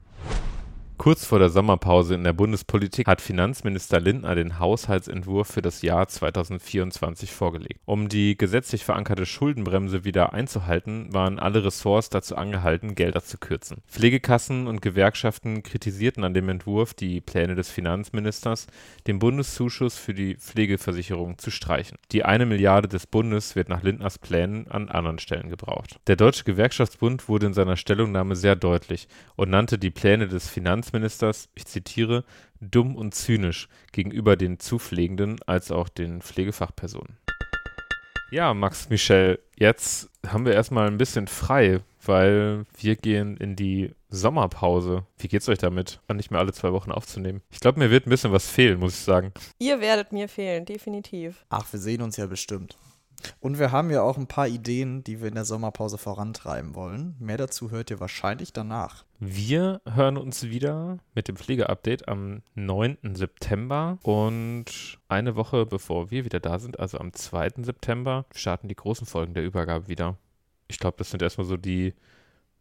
Kurz 0.99 1.25
vor 1.25 1.39
der 1.39 1.49
Sommerpause 1.49 2.17
in 2.17 2.25
der 2.25 2.33
Bundespolitik 2.33 3.07
hat 3.07 3.21
Finanzminister 3.21 4.01
Lindner 4.01 4.35
den 4.35 4.59
Haushaltsentwurf 4.59 5.47
für 5.47 5.63
das 5.63 5.81
Jahr 5.81 6.09
2024 6.09 7.31
vorgelegt. 7.31 7.81
Um 7.85 8.09
die 8.09 8.37
gesetzlich 8.37 8.85
verankerte 8.85 9.25
Schuldenbremse 9.25 10.05
wieder 10.05 10.33
einzuhalten, 10.33 11.15
waren 11.15 11.39
alle 11.39 11.65
Ressorts 11.65 12.11
dazu 12.11 12.35
angehalten, 12.35 12.97
Gelder 12.97 13.23
zu 13.23 13.39
kürzen. 13.39 13.79
Pflegekassen 13.87 14.67
und 14.67 14.83
Gewerkschaften 14.83 15.63
kritisierten 15.63 16.25
an 16.25 16.35
dem 16.35 16.49
Entwurf 16.49 16.95
die 16.95 17.21
Pläne 17.21 17.55
des 17.55 17.71
Finanzministers, 17.71 18.67
den 19.07 19.21
Bundeszuschuss 19.21 19.97
für 19.97 20.15
die 20.15 20.35
Pflegeversicherung 20.35 21.39
zu 21.39 21.53
streichen. 21.53 21.99
Die 22.11 22.25
eine 22.25 22.45
Milliarde 22.45 22.89
des 22.89 23.07
Bundes 23.07 23.55
wird 23.55 23.69
nach 23.69 23.85
Lindners 23.85 24.19
Plänen 24.19 24.67
an 24.67 24.89
anderen 24.89 25.21
Stellen 25.21 25.49
gebraucht. 25.49 26.01
Der 26.09 26.17
Deutsche 26.17 26.43
Gewerkschaftsbund 26.43 27.29
wurde 27.29 27.47
in 27.47 27.55
seiner 27.55 27.77
Stellungnahme 27.77 28.35
sehr 28.35 28.57
deutlich 28.57 29.07
und 29.37 29.49
nannte 29.51 29.79
die 29.79 29.93
Pläne 29.93 30.27
des 30.27 30.49
Finanzministers 30.49 30.88
Finanzministers, 30.89 31.49
ich 31.55 31.67
zitiere, 31.67 32.25
dumm 32.61 32.97
und 32.97 33.15
zynisch 33.15 33.69
gegenüber 33.93 34.37
den 34.37 34.59
Zupflegenden 34.59 35.39
als 35.47 35.71
auch 35.71 35.89
den 35.89 36.23
Pflegefachpersonen. 36.23 37.19
Ja, 38.31 38.55
Max 38.55 38.89
Michel, 38.89 39.39
jetzt 39.57 40.11
haben 40.27 40.45
wir 40.45 40.55
erstmal 40.55 40.87
ein 40.87 40.99
bisschen 40.99 41.29
frei, 41.29 41.81
weil 42.05 42.65
wir 42.79 42.97
gehen 42.97 43.37
in 43.37 43.55
die 43.55 43.93
Sommerpause. 44.09 45.05
Wie 45.19 45.29
geht's 45.29 45.49
euch 45.49 45.59
damit, 45.59 46.01
nicht 46.15 46.31
mehr 46.31 46.41
alle 46.41 46.53
zwei 46.53 46.73
Wochen 46.73 46.91
aufzunehmen? 46.91 47.43
Ich 47.51 47.61
glaube, 47.61 47.79
mir 47.79 47.91
wird 47.91 48.07
ein 48.07 48.11
bisschen 48.11 48.33
was 48.33 48.51
fehlen, 48.51 48.79
muss 48.79 48.95
ich 48.95 49.05
sagen. 49.05 49.33
Ihr 49.59 49.81
werdet 49.81 50.13
mir 50.13 50.29
fehlen, 50.29 50.65
definitiv. 50.65 51.45
Ach, 51.51 51.71
wir 51.71 51.81
sehen 51.81 52.03
uns 52.03 52.17
ja 52.17 52.27
bestimmt. 52.27 52.79
Und 53.41 53.59
wir 53.59 53.73
haben 53.73 53.91
ja 53.91 54.03
auch 54.03 54.17
ein 54.17 54.27
paar 54.27 54.49
Ideen, 54.49 55.05
die 55.05 55.21
wir 55.21 55.29
in 55.29 55.35
der 55.35 55.45
Sommerpause 55.45 55.99
vorantreiben 55.99 56.75
wollen. 56.75 57.17
Mehr 57.19 57.37
dazu 57.37 57.71
hört 57.71 57.91
ihr 57.91 58.01
wahrscheinlich 58.01 58.53
danach. 58.53 59.05
Wir 59.19 59.81
hören 59.85 60.17
uns 60.17 60.45
wieder 60.45 60.99
mit 61.15 61.29
dem 61.29 61.37
Pflegeupdate 61.37 62.09
am 62.09 62.43
9. 62.55 62.99
September 63.15 63.99
und 64.03 64.99
eine 65.09 65.37
Woche 65.37 65.67
bevor 65.67 66.11
wir 66.11 66.25
wieder 66.25 66.41
da 66.41 66.59
sind, 66.59 66.79
also 66.79 66.99
am 66.99 67.13
2. 67.13 67.63
September, 67.63 68.27
starten 68.35 68.69
die 68.69 68.77
großen 68.77 69.07
Folgen 69.07 69.35
der 69.35 69.45
Übergabe 69.45 69.89
wieder. 69.89 70.17
Ich 70.69 70.79
glaube, 70.79 70.97
das 70.99 71.11
sind 71.11 71.23
erstmal 71.23 71.47
so 71.47 71.57
die 71.57 71.95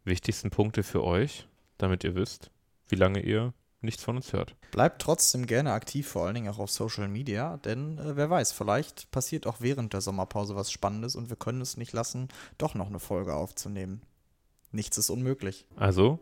wichtigsten 0.04 0.50
Punkte 0.50 0.82
für 0.82 1.04
euch, 1.04 1.46
damit 1.76 2.02
ihr 2.02 2.14
wisst, 2.14 2.50
wie 2.88 2.96
lange 2.96 3.20
ihr 3.20 3.52
nichts 3.80 4.02
von 4.02 4.16
uns 4.16 4.32
hört. 4.32 4.56
Bleibt 4.70 5.02
trotzdem 5.02 5.46
gerne 5.46 5.72
aktiv, 5.72 6.08
vor 6.08 6.26
allen 6.26 6.34
Dingen 6.34 6.48
auch 6.48 6.58
auf 6.58 6.70
Social 6.70 7.08
Media, 7.08 7.58
denn 7.58 7.98
äh, 7.98 8.16
wer 8.16 8.30
weiß, 8.30 8.52
vielleicht 8.52 9.10
passiert 9.10 9.46
auch 9.46 9.56
während 9.60 9.92
der 9.92 10.00
Sommerpause 10.00 10.56
was 10.56 10.70
Spannendes 10.70 11.16
und 11.16 11.30
wir 11.30 11.36
können 11.36 11.60
es 11.60 11.76
nicht 11.76 11.92
lassen, 11.92 12.28
doch 12.58 12.74
noch 12.74 12.88
eine 12.88 13.00
Folge 13.00 13.34
aufzunehmen. 13.34 14.02
Nichts 14.72 14.98
ist 14.98 15.10
unmöglich. 15.10 15.66
Also, 15.76 16.18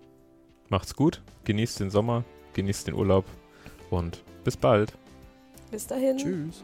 macht's 0.69 0.95
gut, 0.95 1.23
genießt 1.45 1.81
den 1.81 1.91
Sommer, 1.91 2.25
genießt 2.53 2.87
den 2.87 2.95
Urlaub 2.95 3.25
und 3.91 4.23
bis 4.45 4.57
bald. 4.57 4.97
Bis 5.71 5.87
dahin. 5.87 6.17
Tschüss. 6.17 6.63